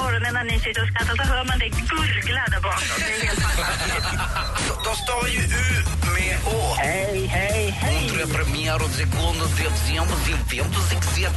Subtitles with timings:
[0.00, 1.14] morgonen när ni sitter och skrattar.
[1.20, 2.96] Så hör man det gurgla där bakom.
[2.98, 4.08] Det är helt fantastiskt.
[4.86, 5.66] De stavar ju U
[6.16, 6.58] med Å.
[6.84, 8.00] Hej, hej, hej.
[8.12, 9.48] Tre premiär och dezember,
[10.50, 11.36] vento, sextet,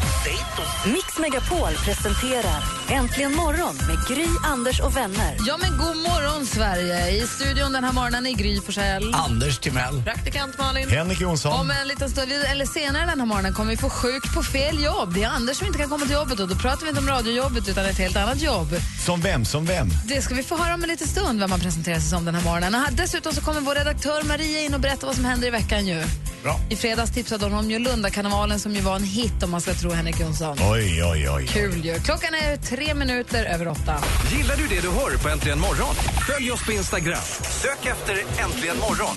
[0.93, 5.35] Mix Megapol presenterar Äntligen morgon med Gry, Anders och vänner.
[5.47, 7.09] Ja, men god morgon, Sverige!
[7.09, 9.13] I studion den här morgonen är Gry Forssell.
[9.13, 10.03] Anders Timell.
[10.03, 10.89] Praktikant Malin.
[10.89, 11.59] Henrik Jonsson.
[11.59, 14.83] Om en liten stund, eller senare den här morgonen kommer vi få sjuk på fel
[14.83, 15.13] jobb.
[15.13, 17.07] Det är Anders som inte kan komma till jobbet och då pratar vi inte om
[17.07, 18.67] radiojobbet utan ett helt annat jobb.
[19.05, 19.87] Som vem, som vem?
[20.07, 22.35] Det ska vi få höra om en liten stund vem man presenterar sig som den
[22.35, 22.75] här morgonen.
[22.75, 25.51] Och här, dessutom så kommer vår redaktör Maria in och berätta vad som händer i
[25.51, 26.03] veckan ju.
[26.43, 26.55] Bra.
[26.69, 29.73] I fredags tipsade hon om ju Lundakarnevalen som ju var en hit om man ska
[29.73, 30.57] tro Henrik Jonsson.
[30.71, 31.47] Oj, oj, oj.
[31.47, 31.93] Kul ju.
[31.99, 34.03] Klockan är tre minuter över åtta.
[34.37, 35.95] Gillar du det du hör på Äntligen morgon?
[36.27, 37.21] Följ oss på Instagram.
[37.41, 39.15] Sök efter Äntligen morgon.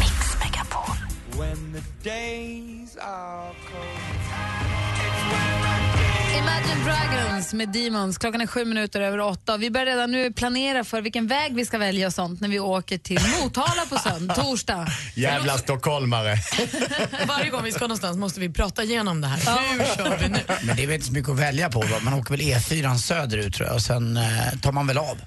[0.00, 0.96] Mix Megapol.
[6.40, 8.18] Imagine Dragons med Demons.
[8.18, 9.56] Klockan är sju minuter över åtta.
[9.56, 12.60] Vi börjar redan nu planera för vilken väg vi ska välja och sånt när vi
[12.60, 14.86] åker till Motala på söndag, torsdag.
[15.14, 16.36] Jävla stockholmare.
[17.28, 19.38] Varje gång vi ska någonstans måste vi prata igenom det här.
[19.72, 20.38] Hur kör vi nu?
[20.62, 21.80] Men det är väl inte så mycket att välja på.
[21.80, 21.96] Va?
[22.02, 24.22] Man åker väl E4 söderut tror jag och sen eh,
[24.62, 25.18] tar man väl av.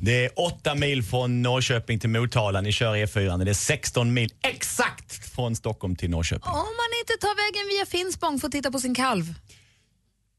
[0.00, 2.60] Det är åtta mil från Norrköping till Motala.
[2.60, 3.44] Ni kör E4.
[3.44, 6.48] Det är 16 mil exakt från Stockholm till Norrköping.
[6.48, 9.34] Om man inte tar vägen via Finspång för att titta på sin kalv.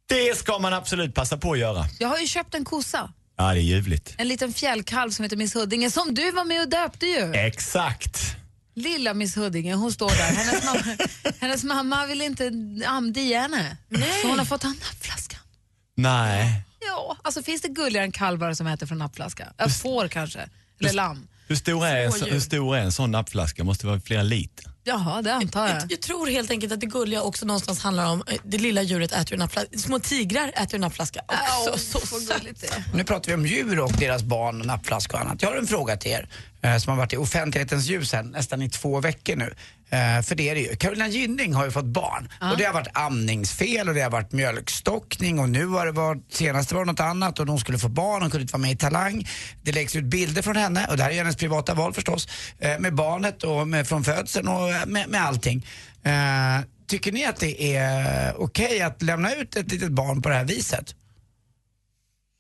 [0.10, 1.86] Det ska man absolut passa på att göra.
[2.00, 3.14] Jag har ju köpt en kossa.
[3.38, 4.16] Ja, det är ljuvligt.
[4.18, 7.34] En liten fjällkalv som heter Miss Huddinge som du var med och döpte ju.
[7.34, 8.36] Exakt.
[8.76, 10.36] Lilla Miss Huddinge, hon står där.
[10.36, 10.98] Hennes mamma,
[11.40, 12.52] hennes mamma vill inte
[12.88, 13.78] amdia henne.
[14.22, 15.40] Så hon har fått ta nappflaskan.
[15.96, 16.62] Nej.
[16.88, 19.48] Ja, alltså finns det gulligare än kalvar som äter från nappflaska?
[19.58, 21.28] Äh, får kanske, eller lamm.
[21.48, 23.64] Hur stor är, hur stor är en sån nappflaska?
[23.64, 24.59] Måste vara flera liter.
[24.90, 25.76] Jaha, det antar jag.
[25.76, 28.82] Jag, jag tror helt enkelt att det gulliga också någonstans handlar om eh, det lilla
[28.82, 29.78] djuret äter ur en nappflaska.
[29.78, 31.22] Små tigrar äter ur en nappflaska.
[31.68, 32.84] Också så Vad gulligt det är.
[32.94, 35.42] Nu pratar vi om djur och deras barn och nappflaska och annat.
[35.42, 36.30] Jag har en fråga till er
[36.80, 39.54] som har varit i offentlighetens ljus här, nästan i två veckor nu.
[39.92, 40.76] Eh, för det är det ju.
[40.76, 44.32] Carolina Gynning har ju fått barn och det har varit amningsfel och det har varit
[44.32, 47.90] mjölkstockning och nu har det varit, senast var det något annat och de skulle få
[47.90, 49.28] barn, hon kunde inte vara med i Talang.
[49.64, 52.28] Det läggs ut bilder från henne och det här är hennes privata val förstås,
[52.60, 55.66] eh, med barnet och med, från födseln och eh, med, med allting.
[56.04, 60.36] Eh, tycker ni att det är okej att lämna ut ett litet barn på det
[60.36, 60.96] här viset?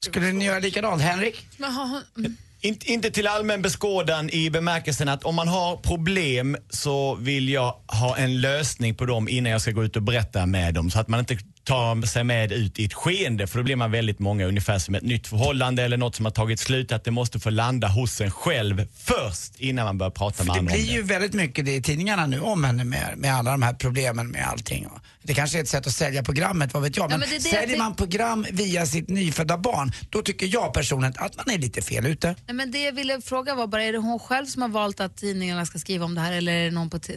[0.05, 1.01] Skulle ni göra likadant?
[1.01, 1.47] Henrik?
[1.57, 5.77] Men har hon, in, Inte, inte till allmän beskådan i bemärkelsen att om man har
[5.77, 10.03] problem så vill jag ha en lösning på dem innan jag ska gå ut och
[10.03, 10.89] berätta med dem.
[10.89, 11.37] Så att man inte
[11.69, 14.95] tar sig med ut i ett skeende för då blir man väldigt många ungefär som
[14.95, 16.91] ett nytt förhållande eller något som har tagit slut.
[16.91, 20.55] Att det måste få landa hos en själv först innan man börjar prata För med
[20.55, 20.93] det andra om blir det.
[20.93, 24.27] ju väldigt mycket det i tidningarna nu om henne med, med alla de här problemen
[24.27, 24.87] med allting.
[25.23, 27.09] Det kanske är ett sätt att sälja programmet, vad vet jag.
[27.09, 30.47] Men, men det är det säljer jag man program via sitt nyfödda barn, då tycker
[30.47, 32.35] jag personligen att man är lite fel ute.
[32.47, 34.99] Nej, men det jag ville fråga var bara, är det hon själv som har valt
[34.99, 37.13] att tidningarna ska skriva om det här eller är det någon, på t-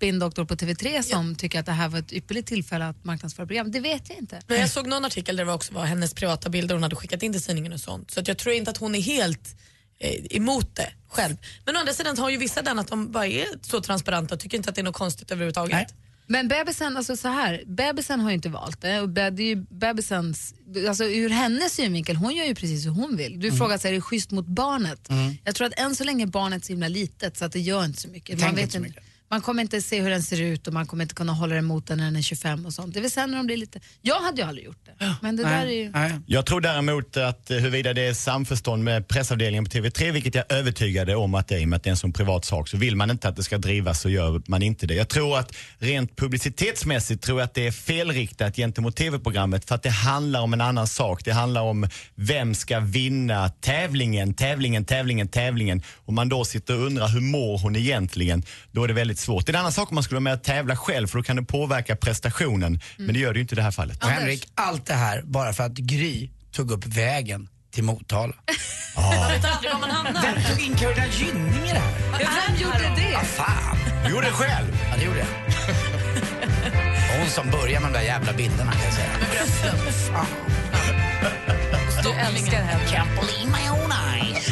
[0.00, 3.46] någon spinndoktor på TV3 som tycker att det här var ett ypperligt tillfälle att marknadsföra
[3.46, 3.70] program?
[3.70, 4.40] Det vet jag inte.
[4.46, 7.22] Men jag såg någon artikel där det också var hennes privata bilder hon hade skickat
[7.22, 8.10] in till tidningen och sånt.
[8.10, 9.56] Så att jag tror inte att hon är helt
[9.98, 11.36] eh, emot det själv.
[11.64, 14.40] Men å andra sidan har ju vissa den att de bara är så transparenta och
[14.40, 15.72] tycker inte att det är något konstigt överhuvudtaget.
[15.72, 15.86] Nej.
[16.26, 19.00] Men bebisen, alltså så här, bebisen har ju inte valt det.
[19.00, 20.54] Och be, det är ju bebisens,
[20.88, 23.40] alltså ur hennes synvinkel, hon gör ju precis hur hon vill.
[23.40, 23.58] Du Mm.
[23.58, 25.08] frågar så här, är det schysst mot barnet?
[25.44, 27.84] Jag tror att än så länge är barnet så himla litet så att det gör
[27.84, 28.40] inte så mycket.
[28.40, 29.04] Man, vet inte så inte, mycket.
[29.30, 31.64] Man kommer inte se hur den ser ut och man kommer inte kunna hålla den
[31.64, 32.94] mot den när den är 25 och sånt.
[32.94, 35.14] Det vill säga när de blir lite, jag hade ju aldrig gjort det.
[35.22, 35.92] Men det där är ju...
[36.26, 40.44] Jag tror däremot att eh, huruvida det är samförstånd med pressavdelningen på TV3, vilket jag
[40.48, 42.44] är övertygad om att det är, i och med att det är en sån privat
[42.44, 44.94] sak, så vill man inte att det ska drivas så gör man inte det.
[44.94, 49.82] Jag tror att rent publicitetsmässigt tror jag att det är felriktat gentemot TV-programmet för att
[49.82, 51.24] det handlar om en annan sak.
[51.24, 55.82] Det handlar om vem ska vinna tävlingen, tävlingen, tävlingen, tävlingen.
[56.04, 59.46] Om man då sitter och undrar hur mår hon egentligen, då är det väldigt svårt.
[59.46, 61.22] Det är en annan sak om man skulle vara med och tävla själv för då
[61.22, 62.80] kan det påverka prestationen.
[62.96, 64.04] Men det gör det ju inte i det här fallet.
[64.04, 68.34] Och Henrik, allt det här bara för att Gry tog upp vägen till Motala.
[68.96, 70.22] Man vet aldrig var man hamnar.
[70.22, 72.18] Vem tog in Carolina Gynning i det här?
[72.18, 73.12] Vem gjorde det?
[73.14, 73.76] Vad fan?
[74.04, 74.78] Du gjorde det själv.
[74.90, 75.28] Ja, det gjorde jag.
[77.18, 79.10] Hon som började med de där jävla bilderna kan jag säga.
[79.92, 80.26] Fan.
[82.02, 82.84] Du älskar henne.
[82.86, 84.50] Can't believe my own eyes.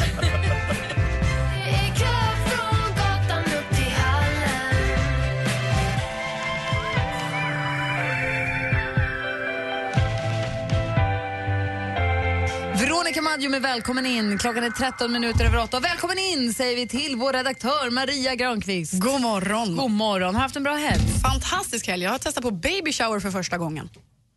[13.09, 14.37] Veronica Maggio med Välkommen in.
[14.37, 15.79] Klockan är 13 minuter över 8.
[15.79, 18.93] Välkommen in säger vi till vår redaktör Maria Granqvist.
[18.93, 19.75] God morgon.
[19.75, 20.35] God morgon.
[20.35, 21.01] Har haft en bra helg?
[21.23, 22.03] Fantastisk helg.
[22.03, 23.89] Jag har testat på baby shower för första gången.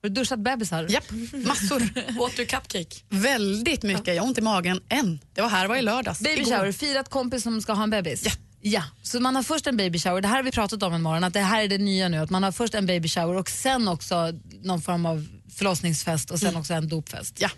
[0.03, 0.87] Har du duschat bebisar?
[0.91, 1.83] Japp, massor.
[2.21, 2.97] Åt du cupcake?
[3.09, 4.15] Väldigt mycket.
[4.15, 5.21] Jag har ont i magen än.
[5.35, 6.21] Det var här var i lördags.
[6.21, 6.51] Baby Igår.
[6.51, 8.25] shower, firat kompis som ska ha en bebis?
[8.25, 8.33] Ja.
[8.65, 10.21] Ja, så man har först en baby shower.
[10.21, 12.19] Det här har vi pratat om en morgon, att det här är det nya nu.
[12.19, 14.33] Att man har först en baby shower och sen också
[14.63, 17.41] någon form av förlossningsfest och sen också en dopfest.
[17.41, 17.51] Ja.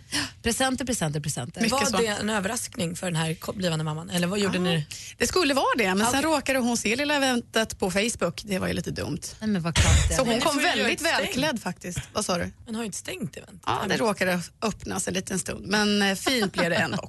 [0.42, 1.60] Presenter, presenter, presenter.
[1.60, 1.96] Mycket Var så.
[1.96, 4.10] det en överraskning för den här blivande mamman?
[4.10, 4.86] Eller vad gjorde ni?
[5.18, 8.42] Det skulle vara det, men sen råkade hon se lilla eventet på Facebook.
[8.44, 9.20] Det var ju lite dumt.
[9.40, 9.78] Nej, men vad.
[10.16, 11.98] Så hon kom väldigt välklädd faktiskt.
[12.12, 12.50] Vad sa du?
[12.66, 13.62] Men har ju inte stängt event.
[13.66, 17.08] Ja, det råkade öppnas en liten stund, men eh, fint blev det ändå.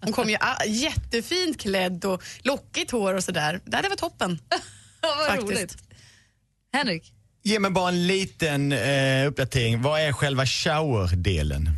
[0.00, 3.60] Hon kom ju ah, jättefint klädd och lockigt hår och sådär.
[3.64, 4.38] Det var toppen.
[5.00, 5.52] Vad faktiskt.
[5.52, 5.76] roligt.
[6.72, 7.12] Henrik?
[7.42, 9.82] Ge mig bara en liten eh, uppdatering.
[9.82, 11.70] Vad är själva showerdelen?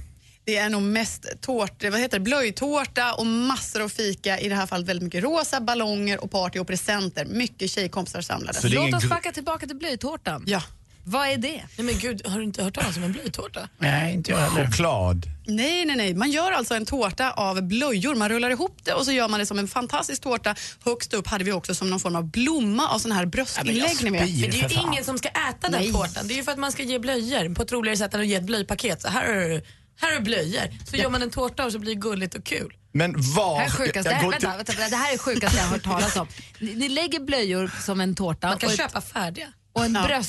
[0.44, 4.38] Det är nog mest tårta, vad heter det, blöjtårta och massor av fika.
[4.38, 7.24] I det här fallet väldigt mycket rosa ballonger och party och presenter.
[7.24, 8.62] Mycket tjejkompisar samlades.
[8.62, 10.44] Så det är Låt ingen oss gr- backa tillbaka till blöjtårtan.
[10.46, 10.62] Ja.
[11.06, 11.62] Vad är det?
[11.76, 13.68] Nej men gud, har du inte hört talas om en blöjtårta?
[13.78, 14.66] Nej, inte jag heller.
[14.66, 15.26] Choklad.
[15.46, 16.14] Nej, nej, nej.
[16.14, 18.14] Man gör alltså en tårta av blöjor.
[18.14, 20.54] Man rullar ihop det och så gör man det som en fantastisk tårta.
[20.84, 23.76] Högst upp hade vi också som någon form av blomma av sån här bröstinlägg.
[23.76, 24.02] ni vet.
[24.02, 25.92] Men det är ju ingen som ska äta den Nej.
[25.92, 26.26] tårtan.
[26.28, 28.26] Det är ju för att man ska ge blöjor på ett roligare sätt än att
[28.26, 29.02] ge ett blöjpaket.
[29.02, 29.62] Så här du,
[30.00, 30.62] här du blöjor.
[30.90, 32.74] Så gör man en tårta och så blir det gulligt och kul.
[32.92, 33.54] Men var...
[33.54, 35.70] Det här är sjukaste, jag går vänta, till- vänta, det här är sjukaste jag har
[35.70, 36.26] hört talas om.
[36.58, 39.46] Ni, ni lägger blöjor som en tårta Man kan och, ett, köpa färdiga.
[39.72, 40.20] och en Ja.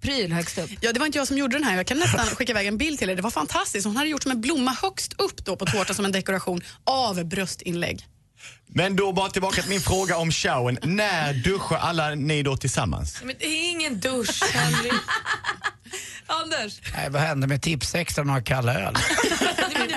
[0.00, 0.70] Bröstpryl högst upp.
[0.80, 1.76] Ja, det var inte jag som gjorde den här.
[1.76, 3.16] Jag kan nästan skicka iväg en bild till er.
[3.16, 3.86] Det var fantastiskt.
[3.86, 7.24] Hon hade gjort som en blomma högst upp då på tårtan som en dekoration av
[7.24, 8.06] bröstinlägg.
[8.66, 10.78] Men då bara tillbaka till min fråga om showern.
[10.82, 13.22] När duschar alla ni då tillsammans?
[13.24, 14.92] Men det är ingen dusch, Henrik.
[16.26, 16.80] Anders?
[16.94, 18.94] Nej, vad hände med Tipsextra och några kalla öl?
[19.78, 19.88] Nej,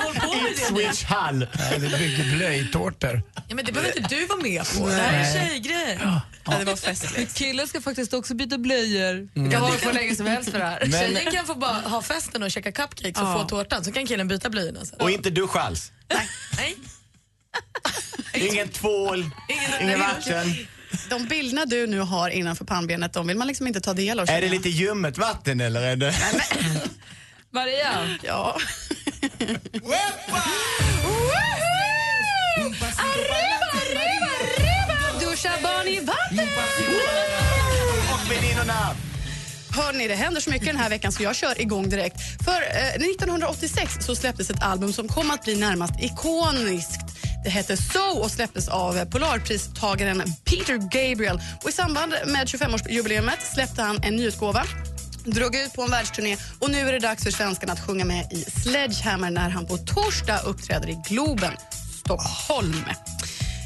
[0.55, 0.65] det.
[0.65, 1.47] Switch Hall.
[1.59, 3.23] Nej, vi bygger blöjtårtor.
[3.47, 4.87] Ja, men det behöver inte du vara med på.
[4.87, 5.99] Det här är en tjejgrej.
[6.01, 7.33] Ja, det var festligt.
[7.37, 9.29] Killen ska faktiskt också byta blöjor.
[9.45, 10.79] Det kan vara för länge som helst för det här.
[10.81, 13.33] Men, Tjejen kan få bara ha festen och käka cupcakes och Ja.
[13.43, 13.83] få tårtan.
[13.83, 14.99] Så kan killen byta blöjorna sen.
[14.99, 15.91] och inte duscha alls?
[16.57, 16.75] Nej.
[18.51, 19.29] Ingen tvål,
[19.81, 20.55] ingen vatten.
[21.09, 24.29] De bilderna du nu har innanför pannbenet, de vill man liksom inte ta del av.
[24.29, 26.15] Är det lite ljummet vatten eller är det...
[27.51, 28.17] Maria?
[28.23, 28.57] Ja.
[35.87, 36.47] I vatten!
[38.13, 38.95] Och väninnorna!
[39.75, 42.17] Hörni, det händer så mycket den här veckan så jag kör igång direkt.
[42.45, 47.01] För eh, 1986 så släpptes ett album som kom att bli närmast ikoniskt.
[47.43, 51.41] Det hette So och släpptes av Polarpristagaren Peter Gabriel.
[51.63, 54.65] Och I samband med 25-årsjubileumet släppte han en nyutgåva
[55.25, 58.27] drog ut på en världsturné och nu är det dags för svenskarna att sjunga med
[58.31, 61.53] i Sledgehammer när han på torsdag uppträder i Globen,
[61.99, 62.85] Stockholm.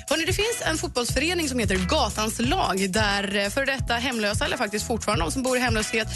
[0.10, 4.46] Hörrni, det finns en fotbollsförening som heter Gatans lag där eh, för före detta hemlösa,
[4.46, 6.08] eller faktiskt fortfarande de som bor i hemlöshet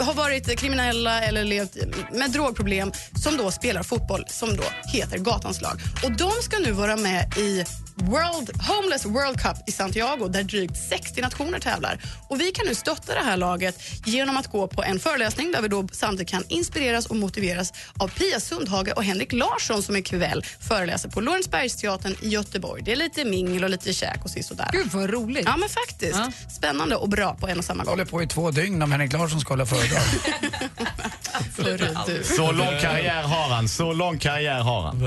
[0.00, 1.76] har varit kriminella eller levt
[2.12, 2.92] med drogproblem
[3.22, 5.80] som då spelar fotboll som då heter Gatans lag.
[6.04, 7.64] Och De ska nu vara med i
[8.02, 11.98] World, Homeless World Cup i Santiago där drygt 60 nationer tävlar.
[12.28, 15.62] Och Vi kan nu stötta det här laget genom att gå på en föreläsning där
[15.62, 20.44] vi då samtidigt kan inspireras och motiveras av Pia Sundhage och Henrik Larsson som ikväll
[20.60, 22.82] föreläser på Lorensbergsteatern i Göteborg.
[22.82, 24.68] Det är lite mingel och lite käk och sisådär.
[24.72, 25.44] Gud vad roligt.
[25.46, 26.18] Ja, men faktiskt.
[26.56, 27.92] Spännande och bra på en och samma gång.
[27.92, 30.02] håller på i två dygn om Henrik Larsson ska hålla föredrag.
[32.24, 35.00] Så lång karriär har han, så lång karriär har han.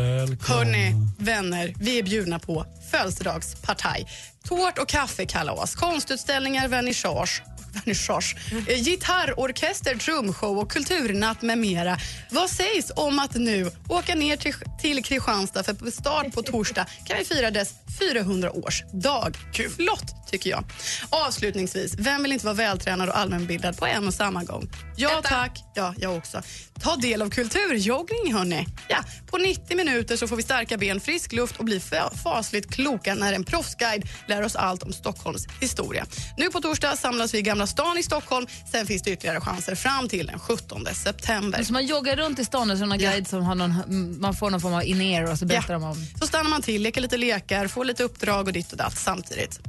[0.48, 4.08] Hörni, vänner, vi är bjudna på födelsedagspartaj.
[4.44, 8.36] Tårt och kaffekalas, konstutställningar, vernissage vernissage,
[8.68, 11.98] eh, gitarrorkester, trumshow och kulturnatt med mera.
[12.30, 16.86] Vad sägs om att nu åka ner till, till Kristianstad för på start på torsdag
[17.06, 19.36] kan vi fira dess 400-årsdag.
[19.76, 20.64] Flott, tycker jag.
[21.10, 24.70] Avslutningsvis, vem vill inte vara vältränad och allmänbildad på en och samma gång?
[24.98, 25.60] Ja, tack.
[25.76, 26.42] Ja, jag också.
[26.82, 28.66] Ta del av kulturjoggning, hörni.
[28.88, 28.98] Ja,
[29.28, 33.16] på 90 minuter så får vi starka ben, frisk luft och bli fa- fasligt kloka
[33.16, 36.06] när en proffsguide lär oss allt om Stockholms historia.
[36.38, 38.48] Nu på torsdag samlas vi Gamla stan i Stockholm.
[38.72, 41.64] Sen finns det ytterligare chanser fram till den 17 september.
[41.64, 44.34] Så man joggar runt i stan och så någon guide som har någon, mm, man
[44.36, 46.06] får någon form av in-ear och så berättar de om...
[46.20, 49.60] Så stannar man till, leker lite lekar, får lite uppdrag och ditt och datt samtidigt.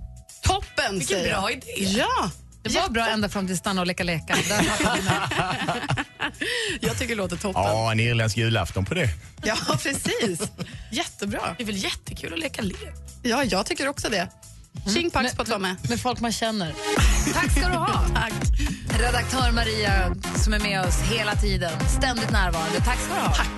[0.42, 1.40] Toppen, Vilken säger jag.
[1.42, 1.64] bra idé.
[1.98, 2.30] Ja,
[2.62, 4.38] Det var bra ända fram till stanna och leka lekar.
[6.80, 7.62] Jag tycker det låter toppen.
[7.62, 9.08] Ja, en irländsk julafton på det.
[9.44, 10.40] Ja, precis.
[10.92, 11.54] Jättebra.
[11.58, 12.76] Det är väl jättekul att leka lek.
[13.22, 14.28] Ja, jag tycker också det.
[14.94, 15.76] Tjing pax på att vara med.
[15.88, 16.74] Med folk man känner.
[17.30, 18.00] Tack ska du ha.
[18.14, 18.32] Tack.
[19.00, 21.70] Redaktör Maria som är med oss hela tiden.
[21.88, 22.80] Ständigt närvarande.
[22.84, 23.34] Tack ska du ha.
[23.34, 23.48] Tack.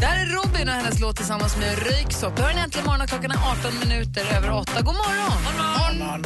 [0.00, 2.36] Det här är Robin och hennes låt tillsammans med Röyksopp.
[2.36, 4.72] Du hör en äntligen morgon klockan är 18 minuter över 8.
[4.82, 6.24] God morgon!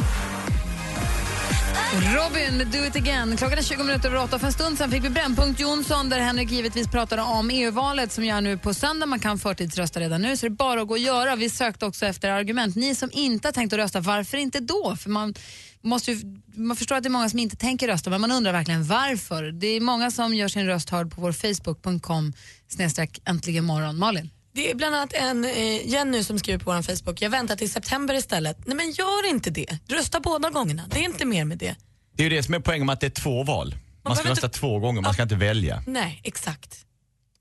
[1.95, 3.37] Robin med Do It Again.
[3.37, 4.39] Klockan är 20 minuter över 8.
[4.39, 8.25] För en stund sen fick vi Brännpunkt Jonsson där Henrik givetvis pratade om EU-valet som
[8.25, 9.05] gör nu på söndag.
[9.05, 11.35] Man kan förtidsrösta redan nu, så det är bara att gå och göra.
[11.35, 12.75] Vi sökte också efter argument.
[12.75, 14.95] Ni som inte har tänkt att rösta, varför inte då?
[14.95, 15.33] För man,
[15.81, 18.51] måste ju, man förstår att det är många som inte tänker rösta, men man undrar
[18.53, 19.43] verkligen varför.
[19.43, 22.33] Det är många som gör sin röst hörd på vår Facebook.com
[22.67, 23.97] snedstreck äntligen morgon.
[23.97, 24.29] Malin?
[24.55, 27.71] Det är bland annat en eh, Jenny som skriver på vår Facebook, jag väntar till
[27.71, 28.57] september istället.
[28.65, 29.79] Nej men gör inte det.
[29.87, 30.83] Rösta båda gångerna.
[30.89, 31.75] Det är inte mer med det.
[32.15, 33.75] Det är ju det som är poängen med att det är två val.
[34.03, 35.83] Man ska behöver rösta två gånger, man ska inte välja.
[35.87, 36.85] Nej, exakt.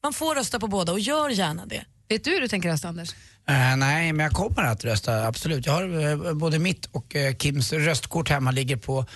[0.02, 1.84] Man får rösta på båda och gör gärna det.
[2.08, 3.10] Vet du hur du tänker rösta, Anders?
[3.48, 5.66] Eh, nej, men jag kommer att rösta, absolut.
[5.66, 9.06] Jag har eh, både mitt och eh, Kims röstkort hemma, ligger på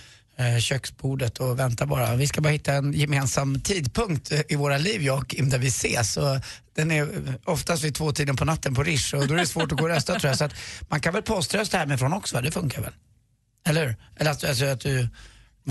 [0.40, 2.16] Eh, köksbordet och väntar bara.
[2.16, 5.58] Vi ska bara hitta en gemensam tidpunkt eh, i våra liv, jag och Kim, där
[5.58, 6.12] vi ses.
[6.12, 6.40] Så
[6.74, 9.72] den är eh, oftast vid tvåtiden på natten på Rish och då är det svårt
[9.72, 10.38] att gå och rösta tror jag.
[10.38, 10.54] Så att
[10.88, 12.42] man kan väl poströsta hemifrån också, va?
[12.42, 12.92] det funkar väl?
[13.66, 13.96] Eller hur?
[14.16, 15.08] Eller att, alltså, att du...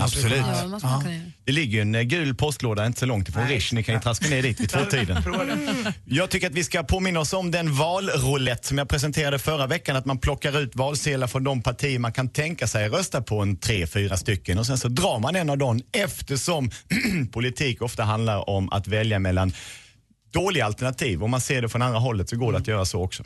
[0.00, 0.38] Absolut.
[0.38, 1.02] Ja, göra.
[1.44, 3.72] Det ligger ju en eh, gul postlåda inte så långt ifrån Rish.
[3.72, 5.22] Ni kan ju traska ner dit vid tvåtiden.
[6.04, 9.96] Jag tycker att vi ska påminna oss om den valroulette som jag presenterade förra veckan.
[9.96, 13.56] Att man plockar ut valsedlar från de partier man kan tänka sig rösta på, en
[13.56, 14.58] tre, fyra stycken.
[14.58, 16.70] Och sen så drar man en av dem eftersom
[17.32, 19.52] politik ofta handlar om att välja mellan
[20.32, 21.24] dåliga alternativ.
[21.24, 23.24] Om man ser det från andra hållet så går det att göra så också.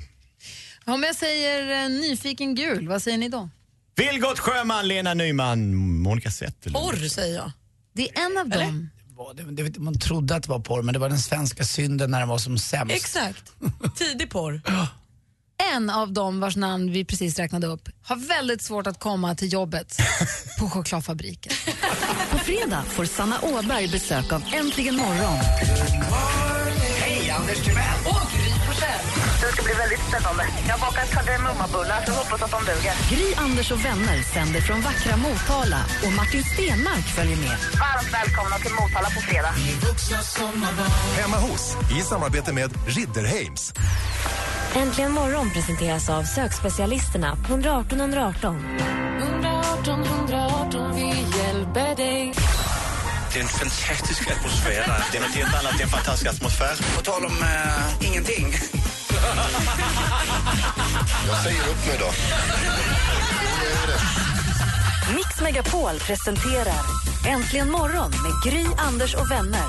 [0.85, 3.49] Om jag säger eh, nyfiken gul, vad säger ni då?
[3.97, 6.85] Vilgot Sjöman, Lena Nyman, Monica Zetterlund.
[6.87, 7.53] Porr säger jag.
[7.95, 8.91] Det är en av dem.
[9.17, 12.11] var- Det, det, man trodde att det var porr, men det var den svenska synden
[12.11, 12.95] när den var som sämst.
[12.97, 13.53] Exakt.
[13.99, 14.61] Tidig porr.
[15.75, 19.53] En av dem vars namn vi precis räknade upp har väldigt svårt att komma till
[19.53, 19.97] jobbet
[20.61, 21.53] på chokladfabriken.
[22.31, 25.39] På fredag får Sanna Åberg besök av Äntligen morgon.
[27.01, 28.22] Hej, Anders Timell!
[29.53, 30.45] Det ska bli väldigt spännande.
[30.69, 32.95] Jag har bakat kardemummabullar så hoppas att de duger.
[33.11, 37.57] Gry, Anders och vänner sänder från vackra Motala och Martin Stenmark följer med.
[37.85, 39.55] Varmt välkomna till Motala på fredag.
[41.21, 43.73] Hemma hos, i samarbete med Ridderheims.
[44.75, 48.79] Äntligen morgon presenteras av sökspecialisterna på 118 118.
[49.21, 52.35] 118 118, vi hjälper dig.
[53.33, 55.05] Det är en fantastisk atmosfär.
[55.13, 56.97] Det är något helt annat, det är en fantastisk atmosfär.
[56.97, 58.55] På tal om eh, ingenting.
[61.29, 62.07] Jag säger upp mig då.
[65.15, 69.65] Mix Megapol presenterar Äntligen morgon med Gry, Anders och vänner.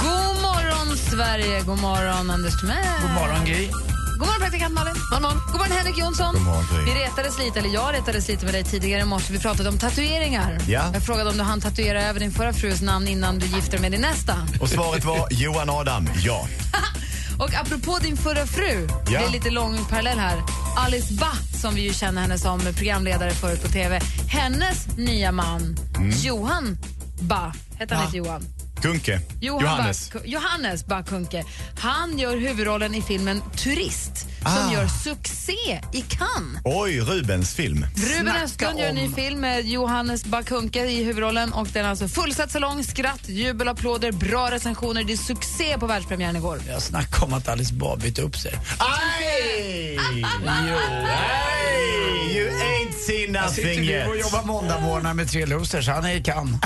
[0.00, 1.60] God morgon, Sverige!
[1.60, 3.00] God morgon, Anders Timell.
[3.02, 3.66] God morgon, Gry.
[3.66, 4.94] God morgon, praktikant Malin.
[5.10, 6.34] God morgon, God morgon Henrik Jonsson.
[6.34, 6.94] God morgon, Gry.
[6.94, 9.32] Vi retades lite, eller jag retades lite med dig tidigare i morse.
[9.32, 10.58] Vi pratade om tatueringar.
[10.68, 10.90] Ja.
[10.92, 13.80] Jag frågade om du hann tatuera över din förra frus namn innan du gifte dig
[13.80, 14.34] med din nästa.
[14.60, 16.48] Och svaret var Johan Adam, ja.
[17.38, 19.20] Och apropå din förra fru, Ja.
[19.20, 20.42] det är lite lång parallell här.
[20.76, 24.00] Alice Bah, som vi ju känner henne som programledare förut på TV.
[24.28, 25.76] Hennes nya man,
[26.22, 26.78] Johan
[27.20, 28.06] Bah, heter han Ja.
[28.06, 28.44] inte Johan?
[28.82, 30.10] Kunke, Johan Johannes.
[30.12, 31.44] Bah, Johannes Bah Kuhnke.
[31.78, 34.72] Han gör huvudrollen i filmen Turist som Ah.
[34.72, 36.60] gör succé i Cannes.
[36.64, 37.86] Oj, Rubens film.
[37.94, 41.90] Ruben Östlund gör en ny film med Johannes Bah Kuhnke i huvudrollen och den är
[41.90, 45.04] alltså fullsatt salong, skratt, jubel, applåder, bra recensioner.
[45.04, 46.60] Det är succé på världspremiären igår.
[46.68, 48.52] Jag snackade om att Alice Bah bytte upp sig.
[48.78, 49.98] Aj!
[52.34, 52.77] Jo, hey,
[53.12, 54.08] Jag nothing sitter nu yet.
[54.08, 55.88] och jobbar måndagmorgnar med tre losers.
[55.88, 56.60] Han är i Cannes.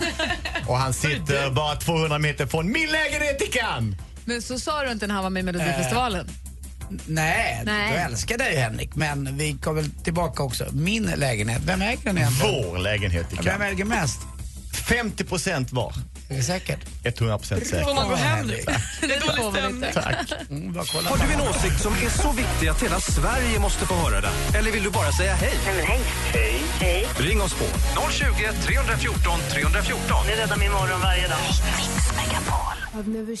[0.66, 3.96] Och han sitter bara 200 meter från min lägenhet i Cannes.
[4.24, 6.28] Men så sa du inte när han var med i Melodifestivalen.
[7.06, 7.92] Nej, Nej.
[7.92, 8.94] du älskar dig Henrik.
[8.94, 10.66] Men vi kommer tillbaka också.
[10.72, 12.52] Min lägenhet, vem äger den egentligen?
[12.64, 13.72] Vår lägenhet i Vem Cannes.
[13.72, 14.20] äger mest?
[14.88, 15.94] 50 procent var.
[16.34, 16.80] Är det säkert?
[17.04, 17.84] 100 procent säker.
[17.84, 18.56] Får man gå hem nu?
[19.00, 19.92] Det får man inte.
[19.92, 20.32] Tack.
[20.50, 24.20] Mm, Har du en åsikt som är så viktig att hela Sverige måste få höra
[24.20, 24.32] den?
[24.54, 25.52] Eller vill du bara säga hej?
[25.66, 26.00] Nej, men hej.
[26.32, 26.62] Hej.
[26.80, 27.06] Hej.
[27.18, 27.64] Ring oss på
[28.10, 28.24] 020
[28.62, 30.26] 314 314.
[30.26, 31.38] Ni räddar min morgon varje dag.
[32.94, 33.36] I've never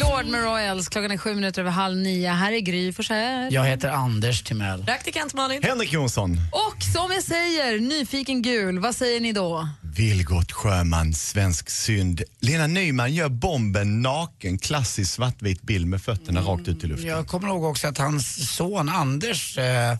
[0.00, 2.30] Lord med Royals, klockan är sju minuter över halv nio.
[2.30, 3.54] Här är Gry Forssell.
[3.54, 4.84] Jag heter Anders Timell.
[4.84, 5.62] Praktikant Malin.
[5.62, 6.30] Henrik Jonsson.
[6.52, 9.68] Och som jag säger, nyfiken gul, vad säger ni då?
[9.96, 12.22] Vilgot Sjöman, svensk synd.
[12.40, 17.08] Lena Nyman gör bomben naken, klassisk svartvit bild med fötterna rakt ut i luften.
[17.08, 19.98] Jag kommer ihåg också att hans son Anders eh,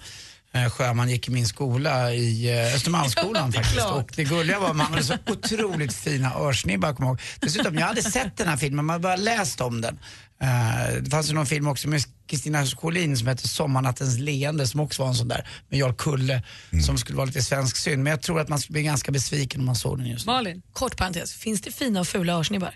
[0.70, 3.86] Sjöman gick i min skola i eh, Östermalmsskolan faktiskt.
[3.86, 7.20] Och det gulliga var att man hade så otroligt fina örsnibbar kommer jag ihåg.
[7.40, 9.98] Dessutom, jag hade sett den här filmen, man hade bara läst om den.
[10.40, 14.80] Eh, det fanns ju någon film också med Kristina Scholin som heter Sommarnattens leende som
[14.80, 16.42] också var en sån där med Jarl Kulle
[16.86, 18.02] som skulle vara lite svensk synd.
[18.02, 20.32] Men jag tror att man skulle bli ganska besviken om man såg den just nu.
[20.32, 21.32] Malin, kort parentes.
[21.32, 22.74] Finns det fina och fula örsnibbar?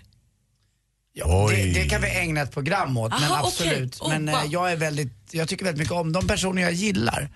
[1.13, 3.97] Ja, det, det kan vi ägna ett program åt, men Aha, absolut.
[4.01, 4.15] okej.
[4.15, 4.51] Oh, men eh, wow.
[4.51, 7.29] jag är väldigt, jag tycker väldigt mycket om de personer jag gillar.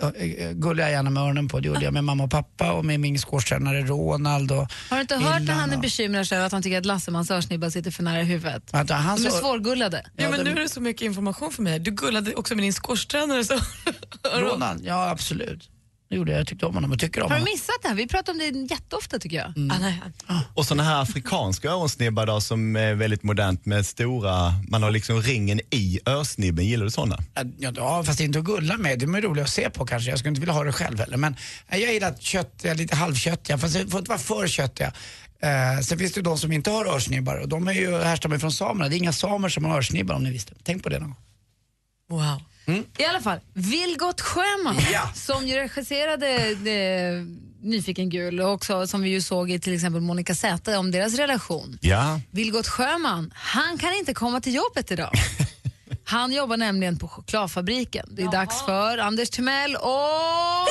[0.00, 0.08] Eh,
[0.46, 1.60] eh, Gullar jag gärna med öronen på.
[1.60, 4.52] Det gjorde jag med mamma och pappa och med min skoltränare Ronald.
[4.52, 6.86] Och Har du inte hört när Illan han är bekymrad över att han tycker att
[6.86, 8.74] Lassemans örsnibbar sitter för nära huvudet?
[8.74, 10.04] Vänta, han De är så- svårgullade.
[10.16, 11.78] Ja, men nu är det så mycket information för mig.
[11.78, 13.44] Du gullade också med din skorstränare.
[13.44, 13.54] Så.
[14.38, 15.68] Ronald, ja absolut.
[16.12, 16.40] Det gjorde jag.
[16.40, 17.52] Jag tyckte om honom och tycker om Har du honom.
[17.52, 17.94] missat det här?
[17.94, 19.46] Vi pratar om det jätteofta tycker jag.
[19.48, 20.00] Ah, nej.
[20.54, 25.22] Och såna här afrikanska öronsnibbar då, som är väldigt modernt med stora, man har liksom
[25.22, 26.66] ringen i örsnibben.
[26.66, 27.18] Gillar du såna?
[27.58, 28.98] Ja, ja, fast inte att gulla med.
[28.98, 30.10] De är roliga att se på kanske.
[30.10, 31.16] Jag skulle inte vilja ha det själv heller.
[31.16, 31.36] Men
[31.68, 34.92] eh, jag gillar köttiga, lite halvköttiga, fast det får inte vara för köttiga.
[35.42, 38.38] Eh, sen finns det ju de som inte har örsnibbar och de är ju härstammar
[38.38, 38.88] från samerna.
[38.88, 40.52] Det är inga samer som har örsnibbar om ni visste.
[40.62, 41.18] Tänk på det någon gång.
[42.20, 42.42] Wow.
[42.98, 45.10] I alla fall, Vilgot Sjöman Ja.
[45.14, 46.28] som ju regisserade
[46.70, 47.24] eh,
[47.62, 51.14] Nyfiken gul och också som vi ju såg i till exempel Monica Z om deras
[51.14, 51.78] relation.
[51.80, 52.20] Ja.
[52.30, 55.10] Vilgot Sjöman, han kan inte komma till jobbet idag.
[56.04, 58.06] Han jobbar nämligen på chokladfabriken.
[58.10, 60.68] Det är dags för Anders Timell och...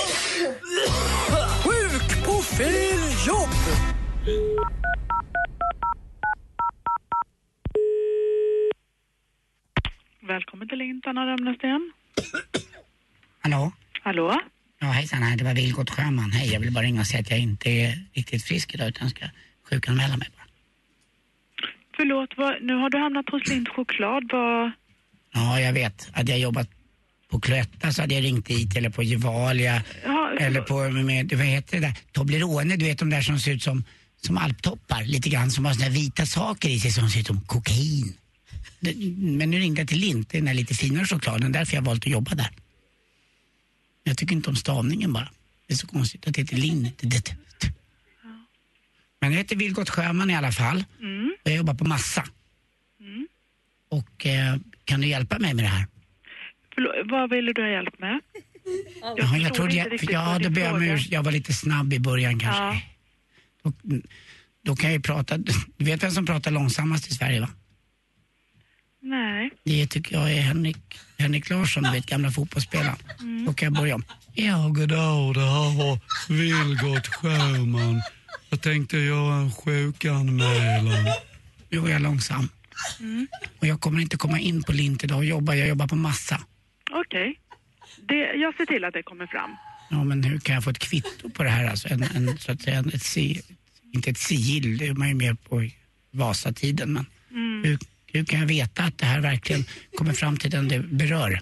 [1.63, 3.90] Sjuk på fel jobb!
[10.31, 11.91] Välkommen till Lintan Römnesten.
[13.41, 13.71] Hallå?
[14.03, 14.41] Hallå?
[14.79, 16.31] Ja, hejsan, här, det var Vilgot Sjöman.
[16.31, 19.09] Hej, jag vill bara ringa och säga att jag inte är riktigt frisk idag utan
[19.09, 19.25] ska
[19.69, 20.47] sjukanmäla mig bara.
[21.95, 24.23] Förlåt, vad, nu har du hamnat hos Lind choklad.
[24.31, 24.71] Vad...
[25.33, 26.09] Ja, jag vet.
[26.13, 26.69] Hade jag jobbat
[27.31, 31.45] på Cloetta så hade jag ringt dit eller på Gevalia Ja, eller på, med, vad
[31.45, 33.83] heter det där, Toblerone, du vet de där som ser ut som,
[34.21, 37.41] som alptoppar lite grann som har såna vita saker i sig som ser ut som
[37.41, 38.13] kokain.
[39.15, 42.11] Men nu ringde jag till Lint, den där lite finare chokladen, därför jag valt att
[42.11, 42.49] jobba där.
[44.03, 45.29] Jag tycker inte om stavningen bara.
[45.67, 47.03] Det är så konstigt att det heter Lint.
[49.21, 50.83] Men jag heter Vilgot Sjöman i alla fall.
[50.99, 51.35] Mm.
[51.43, 52.23] Och jag jobbar på massa.
[52.99, 53.27] Mm.
[53.89, 55.87] Och eh, kan du hjälpa mig med det här?
[56.75, 58.19] Förlåt, vad ville du ha hjälp med?
[59.17, 61.99] Ja, jag trodde inte jag, ja, då ber jag urs- Jag var lite snabb i
[61.99, 62.61] början kanske.
[62.63, 62.81] Ja.
[63.63, 63.73] Då,
[64.63, 65.37] då kan jag ju prata,
[65.77, 67.49] du vet vem som pratar långsammast i Sverige va?
[69.01, 69.49] Nej.
[69.63, 70.77] Det tycker jag är Henrik,
[71.17, 72.95] Henrik Larsson, du vet gamla fotbollsspelaren.
[73.19, 73.45] Mm.
[73.45, 74.03] Då kan jag börja om.
[74.33, 78.01] Ja, goddag, det här var Vilgot Sjöman.
[78.49, 81.05] Jag tänkte göra en sjukanmälan.
[81.69, 82.49] Nu var jag långsam.
[82.99, 83.27] Mm.
[83.59, 86.41] Och jag kommer inte komma in på Lint idag och jobba, jag jobbar på massa.
[86.91, 87.39] Okej.
[88.07, 89.55] Det, jag ser till att det kommer fram.
[89.89, 91.67] Ja, men hur kan jag få ett kvitto på det här?
[91.69, 93.41] Alltså en, en, så att säga, ett si,
[93.93, 95.69] inte ett sigill, det är man ju med på
[96.11, 97.63] Vasatiden, men Mm.
[97.63, 97.79] hur,
[98.13, 101.39] hur kan jag veta att det här verkligen kommer fram till den det berör?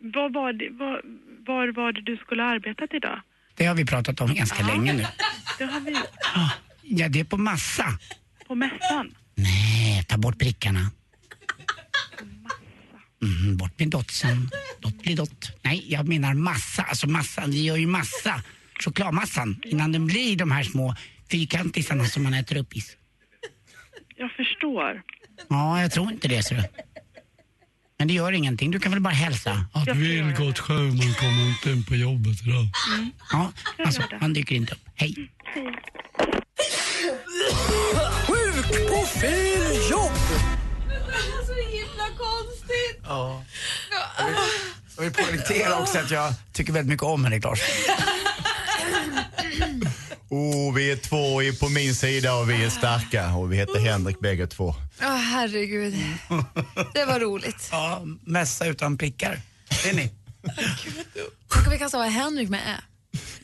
[0.00, 1.00] Vad var det, vad,
[1.46, 3.20] var var det du skulle ha arbetat idag?
[3.54, 5.06] Det har vi pratat om ganska länge nu.
[5.58, 5.96] Det har vi.
[6.82, 7.98] Ja, det är på massa.
[8.46, 9.14] På mässan.
[9.34, 10.90] Nej, ta bort prickarna.
[13.22, 14.50] Mm, bort med dotsen.
[14.80, 15.58] Dott blir dott.
[15.62, 16.82] Nej, jag menar massa.
[16.82, 18.42] Alltså massan, vi gör ju massa.
[18.80, 20.94] Chokladmassan innan den blir de här små
[21.30, 22.82] fyrkantisarna som man äter upp i.
[24.18, 25.02] Jag förstår.
[25.48, 26.62] Ja, jag tror inte det, ser du.
[27.98, 28.70] Men det gör ingenting.
[28.70, 29.66] Du kan väl bara hälsa?
[29.72, 32.66] Att Vilgot Sjöman kommer inte in på jobbet idag.
[33.32, 33.52] Ja,
[33.84, 34.80] alltså, han dyker inte upp.
[34.94, 35.30] Hej.
[38.26, 40.12] Sjuk på fel jobb!
[41.46, 43.00] Så himla konstigt.
[43.04, 43.44] Ja.
[44.18, 44.36] Jag vill,
[44.96, 47.66] jag vill poängtera också att jag tycker väldigt mycket om Henrik Larsson.
[50.30, 54.20] Oh, vi är två på min sida och vi är starka och vi heter Henrik
[54.20, 54.74] bägge två.
[55.02, 55.94] Åh herregud,
[56.94, 57.68] det var roligt.
[57.70, 59.40] Ja, mässa utan prickar.
[59.82, 60.10] Det är ni.
[61.54, 62.60] Då kan vi kasta vad Henrik med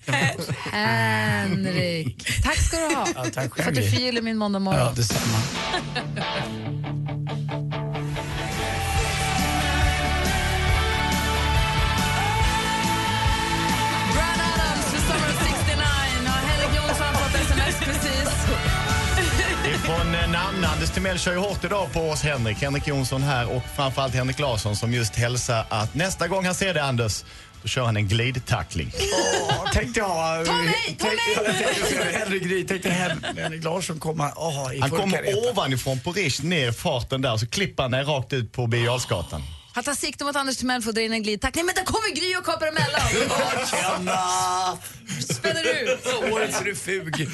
[0.07, 0.37] Ä.
[0.73, 2.43] Henrik.
[2.43, 3.09] Tack ska du ha.
[3.15, 4.81] Ja, tack för att du förgyller min måndag morgon.
[4.81, 5.39] Ja, detsamma.
[19.85, 20.65] Ifrån eh, namn.
[20.65, 22.57] Anders Timell kör ju hårt idag på oss Henrik.
[22.63, 26.75] Henrik Jonsson här och framförallt Henrik Larsson som just hälsar att nästa gång han ser
[26.75, 27.25] dig Anders,
[27.63, 28.93] då kör han en glidtackling.
[29.49, 30.47] Åh, tänkte jag...
[30.47, 32.13] Ta mig, ta tänk- mig!
[32.19, 34.29] Henrik tänkte Hen- Henrik Larsson komma
[34.75, 38.33] i Han kommer ovanifrån på Rish ner farten där och så klipper han ner rakt
[38.33, 39.01] ut på Birger.
[39.75, 41.55] Han tar sikte mot Anders Timell för att dra in en glidtack.
[41.55, 43.01] Nej men där kommer Gry och kapar emellan.
[43.71, 44.79] Tjena!
[45.35, 46.33] Spänner ut.
[46.33, 47.17] Årets refug.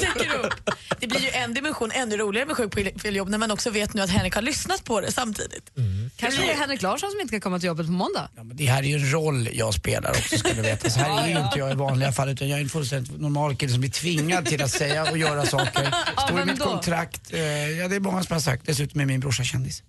[0.00, 0.70] Täcker upp.
[1.00, 3.70] Det blir ju en dimension ännu roligare med Sjuk på fel jobb när man också
[3.70, 5.70] vet nu att Henrik har lyssnat på det samtidigt.
[6.16, 8.28] Kanske det är Henrik Larsson som inte kan komma till jobbet på måndag.
[8.42, 10.90] Det här är ju en roll jag spelar också ska du veta.
[10.90, 13.56] Så här är ju inte jag i vanliga fall utan jag är en fullständigt normal
[13.56, 15.94] kille som blir tvingad till att säga och göra saker.
[16.26, 17.32] Står i mitt kontrakt.
[17.32, 18.66] Eh, ja det är många som har sagt.
[18.66, 19.82] Dessutom är min brorsa kändis.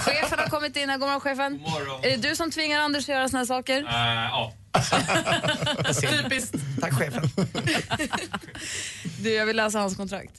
[0.00, 0.98] Chefen har kommit in här.
[0.98, 1.60] God morgon chefen.
[2.02, 3.82] Är det du som tvingar Anders att göra såna här saker?
[3.88, 4.52] ja.
[6.00, 6.54] Typiskt.
[6.80, 7.30] Tack chefen.
[9.20, 10.32] Du, jag vill läsa hans kontrakt.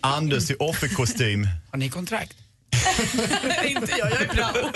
[0.00, 1.48] Anders i offerkostym.
[1.70, 2.36] Har ni kontrakt?
[3.64, 4.72] inte jag, jag är prao.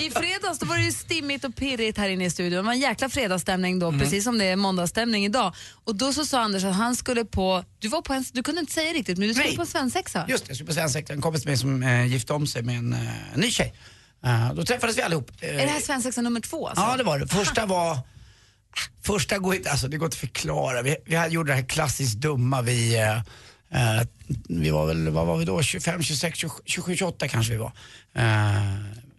[0.00, 2.56] I fredags då var det ju stimmigt och pirrigt här inne i studion.
[2.56, 4.00] Det var en jäkla fredagsstämning då, Mm.
[4.00, 5.54] precis som det är måndagsstämning idag.
[5.84, 8.60] Och då så sa Anders att han skulle på, du var på en, du kunde
[8.60, 9.56] inte säga riktigt, men du skulle Nej.
[9.56, 10.24] på en svensexa.
[10.28, 11.12] Just det, jag skulle på svensexa.
[11.12, 12.98] En kompis med mig som eh, gifte om sig med en eh,
[13.34, 13.74] ny tjej.
[14.26, 15.30] Eh, då träffades vi allihop.
[15.40, 16.68] Eh, Är det här svensexa nummer två?
[16.68, 16.84] Alltså?
[16.84, 17.26] Ja, det var det.
[17.28, 17.98] Första var...
[19.02, 20.82] Första går inte, alltså det går inte att förklara.
[20.82, 22.62] Vi, vi hade- gjorde det här klassiskt dumma.
[22.62, 23.16] Vi, eh,
[23.98, 24.06] eh,
[24.48, 25.62] vi var väl, vad var vi då?
[25.62, 27.72] 25, 26, 27, 28 kanske vi var.
[28.14, 28.74] Eh,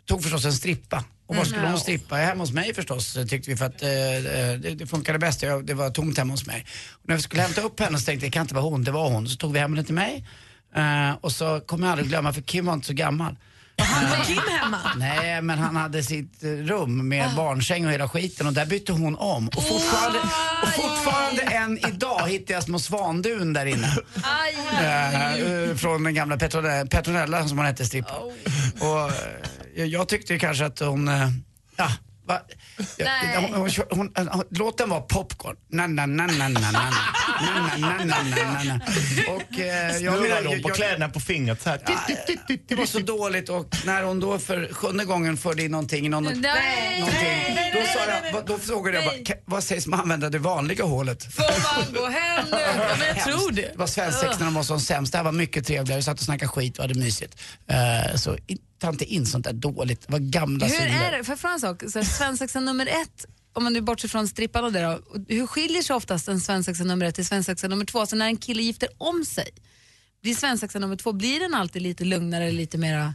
[0.06, 1.04] tog förstås en strippa.
[1.28, 1.72] Och var skulle Mm.
[1.72, 2.16] hon strippa?
[2.16, 5.42] Hemma hos mig förstås tyckte vi för att eh, det, det funkade bäst.
[5.42, 6.66] Jag, det var tomt hemma hos mig.
[6.92, 8.84] Och när vi skulle hämta upp henne så tänkte jag, det kan inte vara hon,
[8.84, 9.28] det var hon.
[9.30, 10.28] Så tog vi hem henne till mig.
[11.22, 13.36] Och så kommer jag aldrig glömma, för Kim var inte så gammal.
[13.82, 14.78] Han var Kim hemma?
[14.96, 18.92] Nej, men han hade sitt eh, rum med barnsäng och hela skiten och där bytte
[18.92, 19.48] hon om.
[19.48, 20.20] Och fortfarande,
[20.64, 23.98] och fortfarande än idag hittar jag små svandun där inne.
[24.80, 28.14] Eh, eh, från den gamla Petronella, Petronella som hon hette, strippa.
[28.80, 29.12] Och
[29.76, 31.30] eh, jag tyckte ju kanske att hon, eh,
[31.76, 31.90] ja,
[32.28, 32.42] va,
[32.98, 35.56] ja, hon, hon, hon, hon, hon, låten var popcorn.
[35.72, 38.80] Na, na, na, na, na, na, na, na, na, na, na.
[39.36, 41.80] Och eh, jag menar, de på jag- kläderna på fingret så här.
[42.68, 46.10] det var så dåligt och när hon då för sjunde gången förde in någonting i
[46.10, 49.94] någon, Nej, någonting, då, sa jag, vad- då frågade jag bara, "Ka- vad sägs om
[49.94, 51.34] att använda det vanliga hålet?
[51.36, 51.44] Får
[51.84, 52.58] man gå hem nu?
[52.78, 53.62] Ja, men jag tror det.
[53.62, 55.12] Det var svensex när de var som sämst.
[55.12, 56.00] Det här var mycket trevligare.
[56.00, 57.42] Vi satt och snackade skit och hade mysigt.
[57.70, 58.38] Eh, så
[58.80, 60.06] ta inte in sånt där dåligt.
[60.08, 61.14] Var gamla Hur synder.
[61.14, 61.84] är det, får jag fråga en sak?
[61.92, 65.82] Så Svensexa nummer ett, om man nu bortser från strippan och det då, hur skiljer
[65.82, 68.06] sig oftast en svensexa nummer ett till svensexa nummer två?
[68.06, 69.50] Så när en kille gifter om sig,
[70.22, 73.14] blir svensexa nummer två, blir den alltid lite lugnare, lite mera...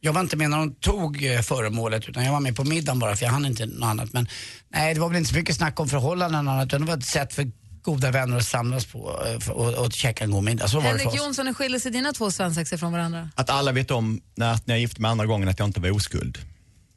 [0.00, 2.98] Jag var inte med när de tog eh, föremålet utan jag var med på middagen
[2.98, 4.12] bara för jag hann inte något annat.
[4.12, 4.28] Men
[4.68, 6.96] nej, det var väl inte så mycket snack om förhållanden och annat utan det var
[6.96, 7.50] ett sätt för
[7.82, 10.68] goda vänner att samlas på eh, och, och käka en god middag.
[10.68, 11.26] Så var det för Henrik oss.
[11.26, 13.30] Jonsson, hur skiljer sig dina två svensexor från varandra?
[13.34, 15.90] Att alla vet om när, när jag gifte mig andra gången att jag inte var
[15.90, 16.38] oskuld.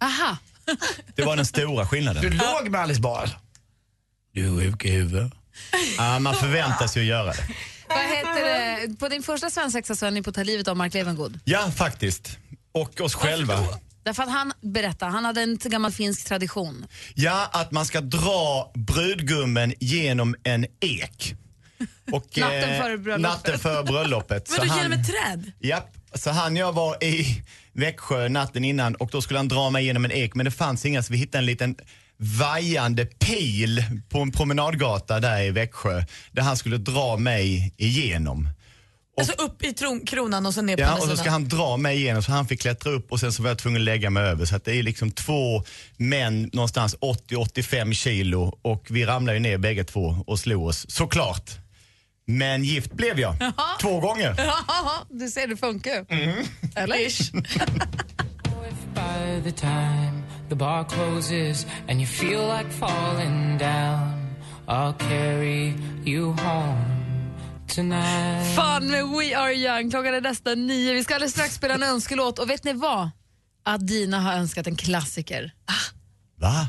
[0.02, 0.38] Aha!
[1.16, 2.22] Det var den stora skillnaden.
[2.22, 3.36] Du låg med Alice alltså?
[4.34, 5.32] Du är sjuk i huvudet.
[5.98, 7.48] Ja, man förväntas ju göra det.
[7.88, 8.44] Vad heter
[8.88, 8.96] det?
[9.00, 11.40] På din första svensexa så är ni på att ta livet av Mark Levengood.
[11.44, 12.38] Ja, faktiskt.
[12.72, 13.60] Och oss själva.
[14.04, 16.86] Därför att han berättar, han hade en gammal finsk tradition.
[17.16, 21.36] Ja, att man ska dra brudgummen genom en ek.
[22.12, 23.22] Och, eh, Natten före bröllopet.
[23.22, 24.50] Natten före bröllopet.
[24.58, 25.52] Men Så då genom ett träd?
[25.60, 29.86] Japp, så han jag var i Växjö natten innan och då skulle han dra mig
[29.86, 31.76] genom en ek men det fanns inga så vi hittade en liten
[32.18, 38.50] vajande pil på en promenadgata där i Växjö där han skulle dra mig igenom.
[39.18, 41.24] Alltså upp i tron, kronan och så ner på Ja, andra och så sidan.
[41.24, 43.58] ska han dra mig igenom så han fick klättra upp och sen så var jag
[43.58, 44.46] tvungen att lägga mig över.
[44.46, 45.64] Så att det är liksom två
[45.98, 46.96] män någonstans
[47.30, 51.52] 80-85 kilo och vi ramlade ju ner bägge två och slog oss såklart.
[52.26, 53.36] Men gift blev jag.
[53.82, 54.36] Två gånger.
[54.38, 56.06] Ja, du ser, det funkar ju.
[56.76, 57.08] Eller?
[57.08, 57.32] Ish.
[58.94, 64.36] By the time the bar closes and you feel like falling down,
[64.68, 65.74] I'll carry
[66.06, 67.01] you home
[67.76, 68.56] tonight.
[68.56, 69.92] Fan med We Are Young.
[69.92, 70.94] Klockan är nästan nio.
[70.94, 72.40] Vi ska alldeles strax spela en önskelåt.
[72.40, 73.10] Och vet ni vad?
[73.66, 75.52] Adina har önskat en klassiker.
[76.40, 76.68] Va?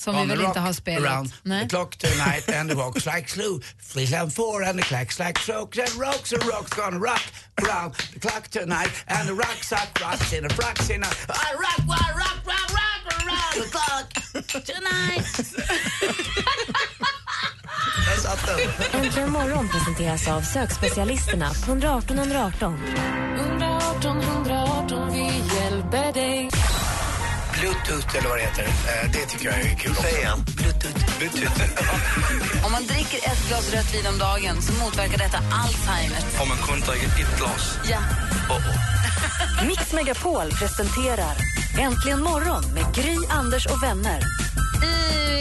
[0.00, 1.12] Som vi On the väl inte rock har spelat.
[1.12, 1.62] Around Nej.
[1.62, 3.60] the clock tonight and the rocks like slew.
[3.92, 7.22] Fleece and four and the clacks like strokes and rocks and rocks gonna rock
[7.62, 11.54] around the clock tonight and the rocks are rocks in the frocks in a I
[11.54, 14.08] rock, rock, rock, rock, rock around the clock
[14.64, 15.26] tonight.
[18.10, 19.00] Där satt den.
[19.02, 22.78] Äntligen morgon presenteras av sökspecialisterna på 118 118.
[23.38, 25.24] 118 118, vi
[25.56, 26.50] hjälper dig.
[27.60, 28.62] Bluetooth eller vad det heter.
[28.62, 30.02] Eh, Det tycker jag är kul också.
[30.02, 30.44] Säg igen.
[30.56, 31.18] Bluetooth.
[31.18, 31.60] Bluetooth.
[32.66, 36.18] Om man dricker ett glas rött vin om dagen så motverkar detta Alzheimer.
[36.42, 37.78] Om man kun dricker ett glas.
[37.90, 37.98] Ja.
[39.66, 41.36] Mix Megapol presenterar
[41.78, 44.20] Äntligen morgon med Gry, Anders och vänner.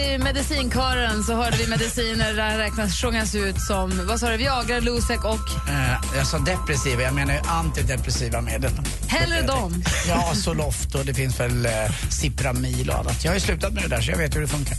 [0.10, 4.80] I medicinkören så hörde vi mediciner där räknas sjungas ut som, vad sa du, Viagra,
[4.80, 8.72] Losec och Eh, Jag sa depressiva, jag menar ju antidepressiva medel.
[9.08, 9.84] hellre dem.
[10.08, 11.72] Ja, Zoloft och det finns väl eh,
[12.10, 13.24] Cipramil och annat.
[13.24, 14.78] Jag har ju slutat med det där så jag vet hur det funkar.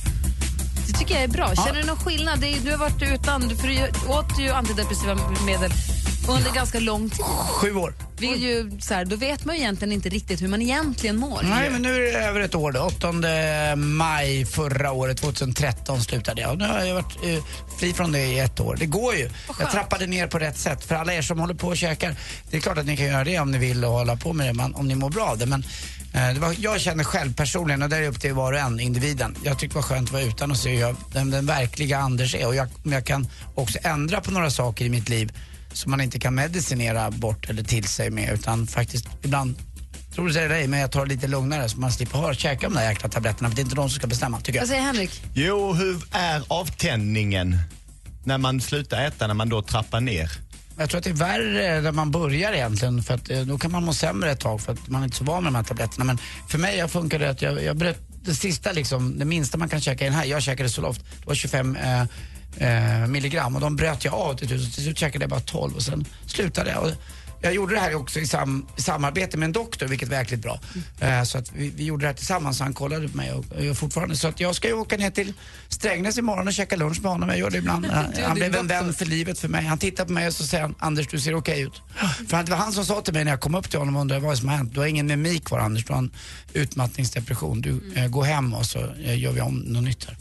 [0.86, 1.54] Det tycker jag är bra.
[1.54, 2.44] Känner du någon skillnad?
[2.44, 5.72] Är, du har varit utan, för du åt ju antidepressiva medel
[6.36, 7.24] under ganska lång tid.
[7.60, 7.94] Sju år.
[8.20, 11.16] Vi är ju, så här, då vet man ju egentligen inte riktigt hur man egentligen
[11.16, 11.42] mår.
[11.42, 12.80] Nej, men nu är det över ett år då.
[12.80, 16.50] 8 maj förra året, 2013 slutade jag.
[16.50, 17.44] Och nu har jag varit eh,
[17.78, 18.76] fri från det i ett år.
[18.78, 19.30] Det går ju.
[19.58, 20.84] Jag trappade ner på rätt sätt.
[20.84, 22.16] För alla er som håller på och käkar,
[22.50, 24.46] det är klart att ni kan göra det om ni vill och hålla på med
[24.46, 25.46] det, man, om ni mår bra av det.
[25.46, 25.64] Men
[26.14, 28.80] eh, det var, jag känner själv personligen, och det är upp till var och en,
[28.80, 29.36] individen.
[29.44, 31.98] Jag tyckte det var skönt att vara utan och se hur jag, den, den verkliga
[31.98, 32.46] Anders är.
[32.46, 35.32] Och jag, jag kan också ändra på några saker i mitt liv
[35.72, 39.54] som man inte kan medicinera bort eller till sig med utan faktiskt ibland
[40.14, 42.68] Tror du säger dig, men jag tar det lite lugnare så man slipper ha, käka
[42.68, 44.62] de där jäkla tabletterna för det är inte de som ska bestämma tycker jag.
[44.62, 45.22] Vad säger Henrik?
[45.34, 47.58] Jo, hur är avtändningen
[48.24, 50.30] när man slutar äta, när man då trappar ner?
[50.78, 53.72] Jag tror att det är värre när man börjar egentligen för att eh, då kan
[53.72, 55.64] man må sämre ett tag för att man är inte så van med de här
[55.64, 56.04] tabletterna.
[56.04, 59.58] Men för mig jag funkar det att jag, jag bröt det sista liksom, det minsta
[59.58, 62.04] man kan käka i den här, jag käkade Zoloft, det var 25 eh,
[62.56, 64.62] eh, milligram och de bröt jag av till slut.
[64.62, 66.82] Så Till slut käkade jag bara 12 och sen slutade jag.
[66.82, 66.90] Och
[67.42, 70.60] jag gjorde det här också i, sam, samarbete med en doktor, vilket var jäkligt bra.
[71.00, 73.44] Eh, så att vi, vi gjorde det här tillsammans, så han kollade på mig och,
[73.56, 74.16] och jag fortfarande.
[74.16, 75.32] Så att jag ska ju åka ner till
[75.68, 77.28] Strängnäs imorgon och käka lunch med honom.
[77.28, 77.86] Jag gör det ibland.
[77.90, 79.64] Han din blev en vän för livet för mig.
[79.64, 81.82] Han tittar på mig och så säger han, Anders du ser okej ut.
[82.28, 84.02] För det var han som sa till mig när jag kom upp till honom och
[84.02, 84.74] undrade vad som har hänt.
[84.74, 86.10] Du har ingen mimik kvar Anders, du har en
[86.52, 87.60] utmattningsdepression.
[87.60, 90.16] Du, eh, gå hem och så eh, gör vi om något nytt här.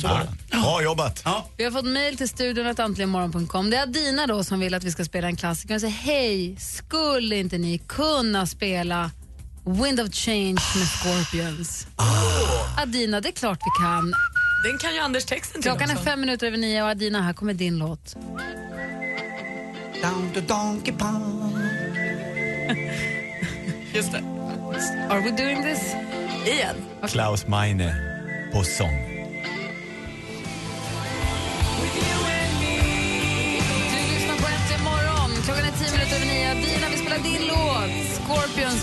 [0.00, 0.18] Så var
[0.50, 0.56] det.
[0.56, 1.22] Bra jobbat.
[1.24, 1.46] Ja.
[1.56, 3.70] Vi har fått mejl till studion att antligenmorgon.com.
[3.70, 5.74] Det är Adina då som vill att vi ska spela en klassiker.
[5.74, 9.10] Hon säger hej, skulle inte ni kunna spela
[9.66, 11.86] Wind of Change med Scorpions?
[12.76, 14.14] Adina, det är klart vi kan.
[14.70, 16.04] Den kan ju Anders texten till Klockan är också.
[16.04, 18.14] fem minuter över nio och Adina, här kommer din låt.
[20.02, 21.58] Down to Donkey Pond.
[23.94, 24.18] Just det.
[25.10, 25.94] Are we doing this?
[26.46, 26.76] Igen.
[27.08, 27.94] Klaus Meine
[28.52, 29.13] på sång.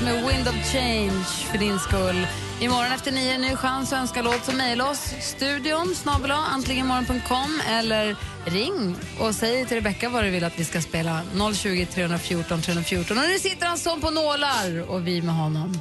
[0.04, 2.28] Med Wind of Change för din skull.
[2.60, 4.46] Imorgon efter nio, ny chans att önska låt.
[4.46, 5.14] Så mejla oss.
[5.22, 10.82] Studion, snabel antligenmorgon.com eller ring och säg till Rebecca vad du vill att vi ska
[10.82, 11.22] spela.
[11.54, 13.18] 020 314 314.
[13.18, 15.80] Och nu sitter han som på nålar och vi med honom.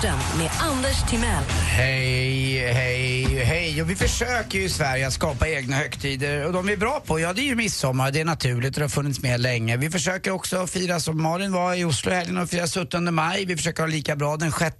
[0.00, 1.44] Sporten med Anders Timell.
[1.44, 3.82] Hej, hej, hej.
[3.82, 7.02] Och vi försöker ju i Sverige att skapa egna högtider och de vi är bra
[7.06, 9.76] på, ja det är ju midsommar, det är naturligt och det har funnits med länge.
[9.76, 13.44] Vi försöker också fira som Malin var i Oslo i helgen och fira 17 maj.
[13.44, 14.76] Vi försöker ha lika bra den 6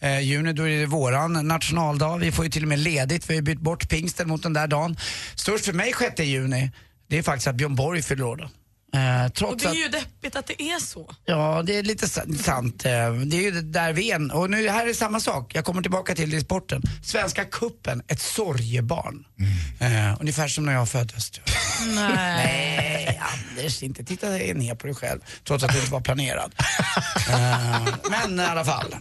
[0.00, 2.16] eh, juni, då är det våran nationaldag.
[2.16, 4.52] Vi får ju till och med ledigt, vi har ju bytt bort pingsten mot den
[4.52, 4.96] där dagen.
[5.34, 6.70] Störst för mig 6 juni,
[7.08, 8.48] det är faktiskt att Björn Borg fyller år då.
[8.96, 9.76] Eh, Och trots det är att...
[9.78, 11.14] ju deppigt att det är så.
[11.24, 12.84] Ja, det är lite sa- sant.
[12.84, 14.34] Eh, Det är ju där vi är.
[14.36, 15.54] Och nu här är samma sak.
[15.54, 16.82] Jag kommer tillbaka till det i sporten.
[17.02, 19.24] Svenska kuppen, ett sorgebarn.
[19.80, 21.30] Eh, ungefär som när jag föddes.
[21.36, 21.44] jag.
[21.94, 25.20] Nej, Anders, inte titta ner på dig själv.
[25.44, 26.54] Trots att det inte var planerad.
[27.30, 28.94] Eh, men i alla fall.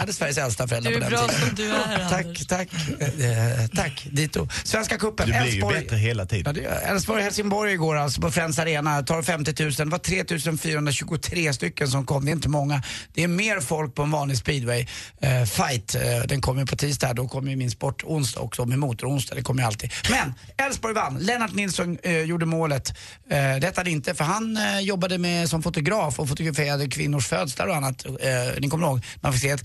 [0.00, 1.46] Hade Sveriges äldsta föräldrar Du är på den bra tiden.
[1.46, 2.46] som du är, Tack, Anders.
[2.46, 2.68] tack.
[3.00, 4.48] Eh, tack, dito.
[4.64, 5.80] Svenska cupen, Du blir ju Elfsborg.
[5.80, 6.56] bättre hela tiden.
[6.64, 6.70] Ja.
[6.70, 9.02] Elfsborg-Helsingborg igår alltså på Friends Arena.
[9.02, 9.72] Tar 50 000.
[9.72, 12.24] Det var 3 423 stycken som kom.
[12.24, 12.82] Det är inte många.
[13.14, 14.86] Det är mer folk på en vanlig speedway.
[15.22, 17.12] Eh, fight, eh, den kommer ju på tisdag.
[17.14, 19.34] Då kommer ju min sport onsdag också med motoronsdag.
[19.34, 19.92] Det kommer ju alltid.
[20.10, 20.34] Men
[20.66, 21.18] Elfsborg vann.
[21.18, 22.88] Lennart Nilsson eh, gjorde målet.
[23.30, 27.66] Eh, detta hade inte för han eh, jobbade med, som fotograf och fotograferade kvinnors födslar
[27.66, 28.04] och annat.
[28.06, 28.12] Eh,
[28.60, 29.04] ni kommer ihåg?
[29.20, 29.64] Man fick se ett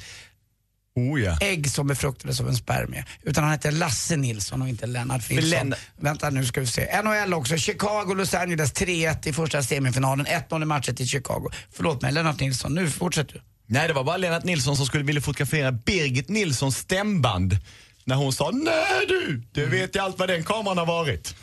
[0.96, 1.38] Oh, ja.
[1.42, 3.06] ägg som befruktades av en spermie.
[3.24, 5.50] Utan han hette Lasse Nilsson och inte Lennart Nilsson.
[5.50, 7.02] Lennart- Vänta nu ska vi se.
[7.04, 7.58] NHL också.
[7.58, 10.26] Chicago, Los Angeles 3-1 i första semifinalen.
[10.26, 11.50] 1-0 i matchen till Chicago.
[11.74, 12.76] Förlåt mig, Lennart Nilsson.
[12.76, 13.42] Nu fortsätter du.
[13.68, 17.58] Nej, det var bara Lennart Nilsson som skulle vilja fotografera Birgit Nilssons stämband.
[18.04, 21.36] När hon sa nej du, du vet ju allt vad den kameran har varit.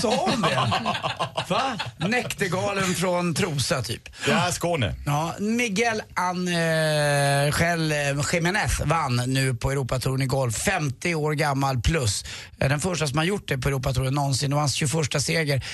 [0.00, 0.58] Sa hon det?
[1.48, 1.78] Va?
[1.96, 4.08] Näktergalen från Trosa typ.
[4.28, 4.94] Ja, Skåne.
[5.06, 7.92] Ja, Miguel Angel
[8.32, 10.56] Jiménez vann nu på Europatouren i golf.
[10.56, 12.24] 50 år gammal plus.
[12.56, 14.54] Den första som har gjort det på Europatouren någonsin.
[14.54, 15.64] Var hans 21 seger.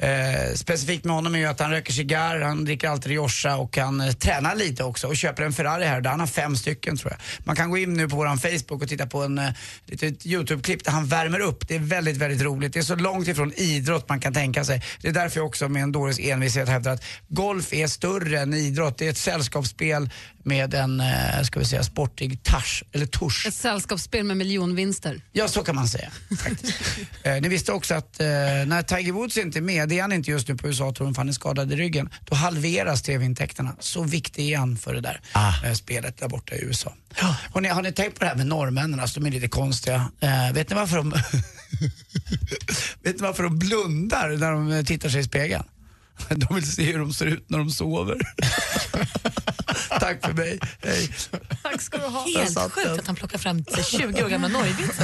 [0.00, 3.76] Eh, specifikt med honom är ju att han röker cigarr, han dricker alltid Rioja och
[3.76, 6.96] han eh, tränar lite också och köper en Ferrari här där han har fem stycken
[6.96, 7.46] tror jag.
[7.46, 9.50] Man kan gå in nu på våran Facebook och titta på en eh,
[9.86, 11.68] litet YouTube-klipp där han värmer upp.
[11.68, 12.72] Det är väldigt, väldigt roligt.
[12.72, 14.82] Det är så långt ifrån idrott man kan tänka sig.
[15.02, 18.54] Det är därför jag också med en dåres envishet hävdar att golf är större än
[18.54, 18.98] idrott.
[18.98, 20.10] Det är ett sällskapsspel
[20.48, 23.46] med en, eh, ska vi säga, sportig touch, eller tusch.
[23.46, 25.22] Ett sällskapsspel med miljonvinster.
[25.32, 26.10] Ja, så kan man säga.
[26.38, 26.74] faktiskt.
[27.22, 30.12] eh, ni visste också att eh, när Tiger Woods inte är med, det är han
[30.12, 33.76] inte just nu på USA-touren för han är skadad i ryggen, då halveras tv-intäkterna.
[33.80, 35.20] Så viktig är han för det där
[35.64, 36.94] eh, spelet där borta i USA.
[37.52, 40.10] Har ni, har ni tänkt på det här med norrmännen, alltså, de är lite konstiga.
[40.20, 41.10] Eh, vet ni varför de
[43.02, 45.64] Vet du varför de blundar när de eh, tittar sig i spegeln?
[46.28, 48.16] De vill se hur de ser ut när de sover.
[50.00, 50.58] Tack för mig.
[50.82, 51.10] Hej.
[51.62, 52.24] Tack ska du ha.
[52.36, 52.98] Helt sjukt den.
[52.98, 54.52] att han plockar fram sig 20 år gamla och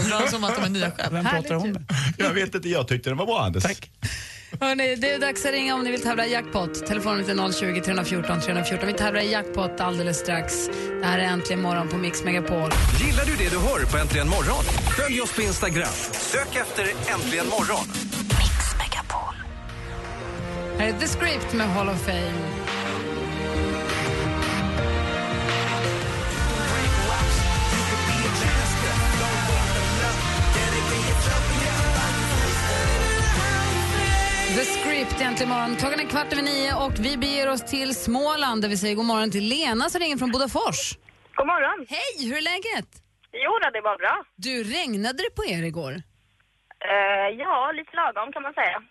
[0.08, 1.12] drar som att de är nya själv.
[1.12, 1.84] Vem pratar hon med?
[2.18, 3.62] Jag vet inte, jag tyckte den var bra Anders.
[3.62, 3.90] Tack.
[4.60, 6.86] Hörrni, det är dags att ringa om ni vill tävla i jackpot.
[6.86, 8.86] Telefonen är 020 314 314.
[8.86, 10.66] Vi tävlar i jackpot alldeles strax.
[11.00, 12.70] Det här är Äntligen morgon på Mix Megapol.
[13.06, 14.64] Gillar du det du hör på Äntligen morgon?
[14.96, 15.92] Följ oss på Instagram.
[16.12, 18.03] Sök efter Äntligen morgon.
[20.78, 22.32] Här är The Script med Hall of Fame.
[34.56, 35.76] The Script, äntligen morgon.
[35.76, 39.04] Klockan är kvart över nio och vi beger oss till Småland där vi säger god
[39.04, 40.98] morgon till Lena som ringer från Bodafors.
[41.34, 41.86] God morgon.
[41.88, 42.90] Hej, hur är läget?
[43.32, 44.24] Jo det var bra.
[44.36, 45.92] Du, regnade det på er igår?
[46.92, 48.82] Eh, ja, lite lagom kan man säga.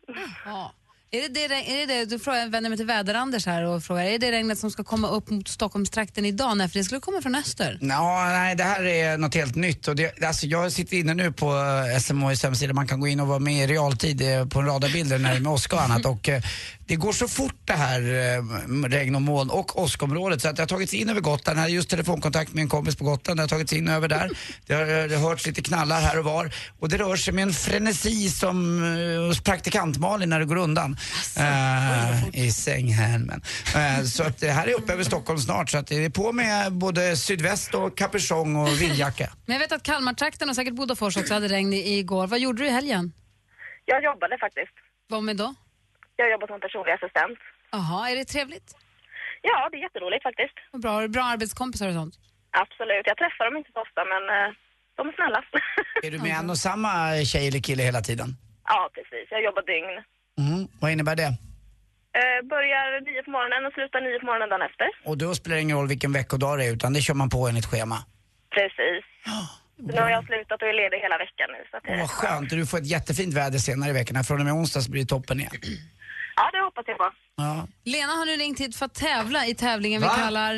[0.46, 0.72] Ja.
[1.16, 3.84] Är det det, är det, det du frågar, jag vänder mig till väder-Anders här och
[3.84, 6.58] frågar, är det regnet som ska komma upp mot Stockholmstrakten idag?
[6.58, 7.78] Nej, för det skulle komma från öster.
[7.82, 9.88] Ja, nej, det här är något helt nytt.
[9.88, 11.46] Och det, alltså, jag sitter inne nu på
[11.94, 12.74] eh, SMHIs hemsida.
[12.74, 15.36] Man kan gå in och vara med i realtid eh, på en radarbilder när det
[15.36, 16.06] är med åska och annat.
[16.06, 16.42] Och, eh,
[16.88, 18.44] det går så fort det här eh,
[18.90, 21.58] regn och moln och åskområdet så att det har tagits in över Gotland.
[21.58, 23.40] Jag hade just telefonkontakt med en kompis på Gotland.
[23.40, 24.30] Det har tagits in över där.
[24.68, 26.52] Det har, det har hörts lite knallar här och var.
[26.80, 30.56] Och det rör sig med en frenesi som eh, hos praktikant Malin när det går
[30.56, 30.98] undan.
[31.38, 33.42] Eh, I sänghelmen.
[33.76, 35.70] Eh, så att det här är uppe över Stockholm snart.
[35.70, 39.30] Så att det är på med både sydväst och kapuschong och vindjacka.
[39.46, 42.28] Men jag vet att Kalmartrakten och säkert Bodafors också hade regn i- igår.
[42.28, 43.14] Vad gjorde du i helgen?
[43.86, 44.74] Jag jobbade faktiskt.
[45.08, 45.56] Vad med då?
[46.16, 47.40] Jag jobbar som personlig assistent.
[47.72, 48.76] Jaha, är det trevligt?
[49.42, 50.54] Ja, det är jätteroligt faktiskt.
[50.72, 52.16] Vad bra, har du bra arbetskompisar och sånt?
[52.64, 53.06] Absolut.
[53.12, 54.50] Jag träffar dem inte så ofta, men eh,
[54.98, 55.44] de är snälla.
[56.04, 56.92] Är du med en och samma
[57.32, 58.30] tjej eller kille hela tiden?
[58.66, 59.28] ja, precis.
[59.32, 59.94] Jag jobbar dygn.
[60.40, 60.68] Mm.
[60.80, 61.30] Vad innebär det?
[62.20, 64.88] Eh, börjar nio på morgonen och slutar nio på morgonen dagen efter.
[65.10, 67.48] Och då spelar det ingen roll vilken veckodag det är utan det kör man på
[67.48, 67.98] enligt schema.
[68.56, 69.04] Precis.
[69.78, 71.60] Nu har jag slutat och är ledig hela veckan nu.
[71.72, 72.00] Så det...
[72.00, 74.24] vad skönt, du får ett jättefint väder senare i veckan.
[74.24, 75.52] Från och med onsdag så blir det toppen igen.
[76.36, 77.10] Ja, det hoppas jag på.
[77.36, 77.68] Ja.
[77.84, 80.14] Lena har nu ringt hit för att tävla i tävlingen vi Va?
[80.16, 80.54] kallar...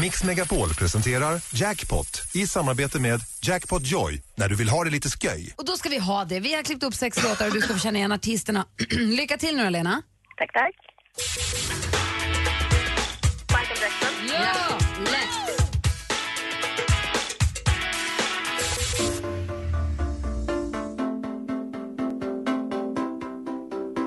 [0.00, 5.08] Mix Megapol presenterar Jackpot i samarbete med Jackpot Joy när du vill ha det lite
[5.08, 5.54] sköj.
[5.56, 6.40] Och då ska vi ha det.
[6.40, 8.66] Vi har klippt upp sex låtar och du ska få känna igen artisterna.
[8.90, 10.02] Lycka till nu Lena.
[10.38, 10.74] Tack, tack.
[13.48, 14.28] Michael Jackson.
[14.28, 15.60] Ja, lätt.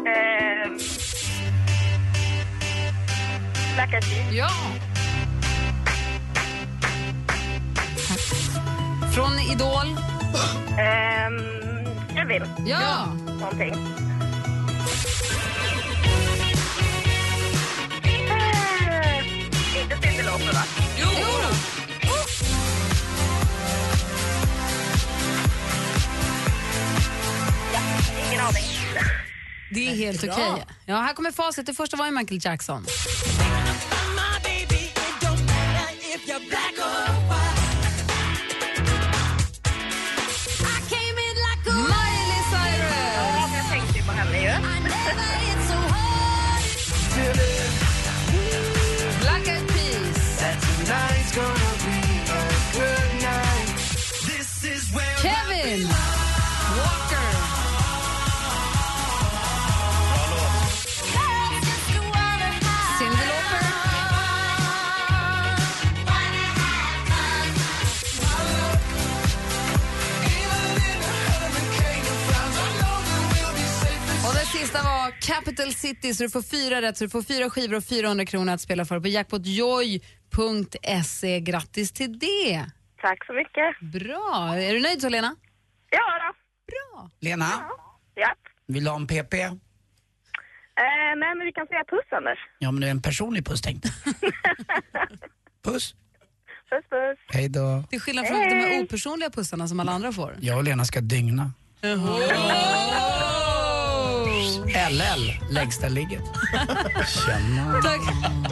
[0.05, 0.71] Eh,
[3.75, 4.33] Black Eyed Peas.
[4.33, 4.88] Ja.
[9.13, 9.87] Från Idol.
[10.79, 12.43] Ehm, Kevin.
[12.65, 13.05] Ja.
[13.39, 13.73] Någonting.
[18.03, 20.63] Eh, inte Cyndi Lauper, va?
[20.97, 21.07] Jo.
[27.73, 27.79] Ja,
[28.29, 28.63] ingen aning.
[29.71, 30.65] Det är helt okej.
[30.85, 31.65] Ja, här kommer facit.
[31.65, 32.85] Det första var ju Michael Jackson.
[75.35, 76.97] Capital City, så du får fyra rätt.
[76.97, 81.39] Så du får fyra skivor och 400 kronor att spela för på jackpotjoy.se.
[81.39, 82.65] Grattis till det!
[83.01, 83.79] Tack så mycket.
[83.93, 84.55] Bra!
[84.57, 85.35] Är du nöjd så, Lena?
[85.89, 86.33] Ja då.
[86.71, 87.09] Bra.
[87.19, 87.45] Lena,
[88.15, 88.35] Ja.
[88.67, 89.33] vill du ha en PP?
[89.33, 89.51] Eh,
[91.17, 92.39] nej, men vi kan säga puss, Anders.
[92.59, 93.85] Ja, men det är en personlig puss tänkt.
[95.63, 95.95] Puss.
[96.69, 97.17] Puss, puss.
[97.27, 97.83] Hej då.
[97.89, 100.35] Till skillnad från de här opersonliga pussarna som alla andra får.
[100.41, 101.51] Jag och Lena ska dygna.
[104.89, 106.23] LL, lägsta ligget.
[107.07, 107.81] Tjena.
[107.83, 108.01] Tack,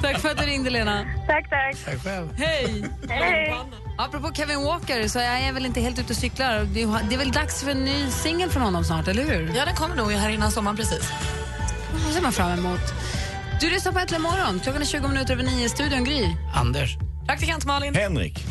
[0.01, 1.05] tack för att du ringde, Lena.
[1.27, 1.75] Tack, tack.
[1.85, 2.33] Tack själv.
[2.37, 2.85] Hej!
[3.09, 3.55] Hej.
[3.97, 6.67] Apropå Kevin Walker så är jag väl inte helt ute och cyklar.
[6.73, 9.53] Det är det är väl dags för en ny singel från honom snart, eller hur?
[9.55, 11.11] Ja, den kommer nog här innan sommaren precis.
[12.07, 12.81] Det ser man fram emot.
[13.61, 14.59] Du lyssnar på Äntligen morgon.
[14.59, 15.69] Klockan är 20 minuter över nio.
[15.69, 16.35] Studion Gry.
[16.55, 16.97] Anders.
[17.27, 17.95] Praktikant Malin.
[17.95, 18.45] Henrik.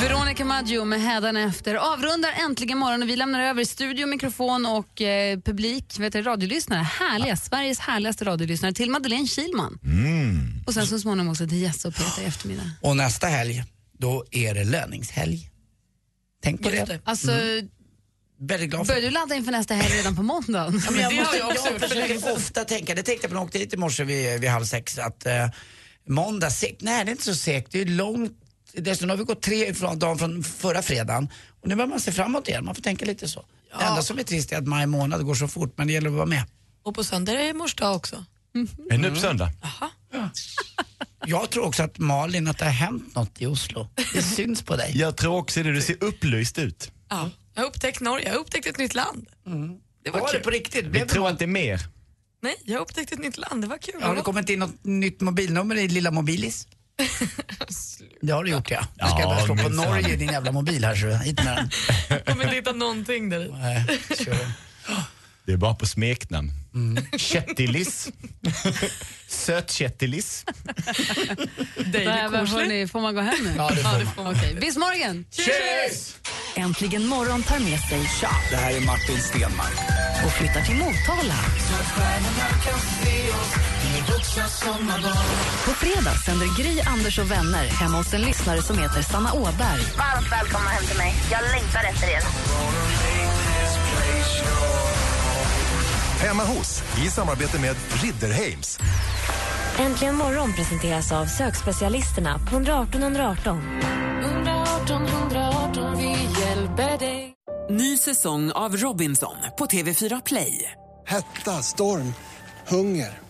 [0.00, 3.08] Veronica Maggio med Hädanefter avrundar äntligen morgonen.
[3.08, 6.80] Vi lämnar över studio, mikrofon och eh, publik, vet du, radiolyssnare.
[6.80, 9.78] Härliga, Sveriges härligaste radiolyssnare till Madeleine Kilman.
[9.84, 10.64] Mm.
[10.66, 12.70] Och sen så småningom också till Jesse och Peter i eftermiddag.
[12.80, 13.64] Och nästa helg,
[13.98, 15.50] då är det löningshelg.
[16.42, 17.00] Tänk på det.
[17.04, 17.30] Alltså,
[18.40, 20.82] Väldigt glad för börjar du ladda inför nästa helg redan på måndagen?
[20.84, 23.46] Ja, men jag, måste, jag jag försöker ofta tänka, det tänkte jag på när jag
[23.46, 25.48] åkte hit i morse vid, vid halv sex, att eh,
[26.08, 28.32] måndag segt, nej det är inte så segt, det är långt,
[28.72, 31.28] dessutom har vi gått tre ifrån, dagen från förra fredagen
[31.62, 33.44] och nu börjar man se framåt igen, man får tänka lite så.
[33.78, 36.08] Det enda som är trist är att maj månad går så fort, men det gäller
[36.08, 36.44] att vara med.
[36.82, 38.24] Och på söndag är det mors dag också.
[38.90, 39.52] Är det nu på söndag?
[41.26, 43.88] Jag tror också att Malin, att det har hänt något i Oslo.
[44.14, 44.92] Det syns på dig.
[44.94, 46.92] Jag tror också det, du ser upplyst ut.
[47.08, 47.30] Ja.
[47.54, 49.26] Jag har upptäckt Norge, jag har upptäckt ett nytt land.
[50.04, 50.38] Det var, Var kul.
[50.38, 50.86] det på riktigt?
[50.86, 51.80] Vi det tror det är mer.
[52.42, 54.02] Nej, jag har upptäckt ett nytt land, det var kul.
[54.02, 56.66] Har det kommit in något nytt mobilnummer i lilla Mobilis?
[58.20, 58.80] Det har du gjort ja.
[58.94, 59.68] Du ska Ja, börja slå på.
[59.68, 61.06] Norge i din jävla mobil här så.
[61.06, 61.70] Hit med den.
[62.08, 63.48] Jag kommer inte hitta någonting där.
[63.52, 64.52] Nej, kör.
[65.46, 66.52] Det är bara på smeknamn.
[67.16, 68.08] Kättilis.
[69.28, 70.44] Sötkättilis.
[71.76, 73.54] Hörni, får man gå hem nu?
[73.56, 74.06] Ja, det får man.
[74.14, 74.34] får man.
[74.36, 75.24] Okej, bis morgon!
[75.30, 76.14] Cheers!
[76.54, 78.00] Äntligen morgon tar med sig
[78.50, 79.78] Det här är Martin Stenmark.
[80.26, 81.34] och flyttar till Motala.
[85.64, 89.82] På fredag sänder Gry, Anders och vänner hemma hos en lyssnare som heter Sanna Åberg.
[89.98, 91.14] Varmt välkomna hem till mig.
[91.30, 92.20] Jag längtar efter er.
[96.20, 98.78] Hemma hos, i samarbete med Ridderheims.
[99.78, 103.80] Äntligen morgon presenteras av sökspecialisterna på 118 118.
[104.24, 106.10] 118 118, vi
[106.40, 107.34] hjälper dig.
[107.70, 110.72] Ny säsong av Robinson på TV4 Play.
[111.06, 112.14] Hetta, storm,
[112.68, 113.29] hunger.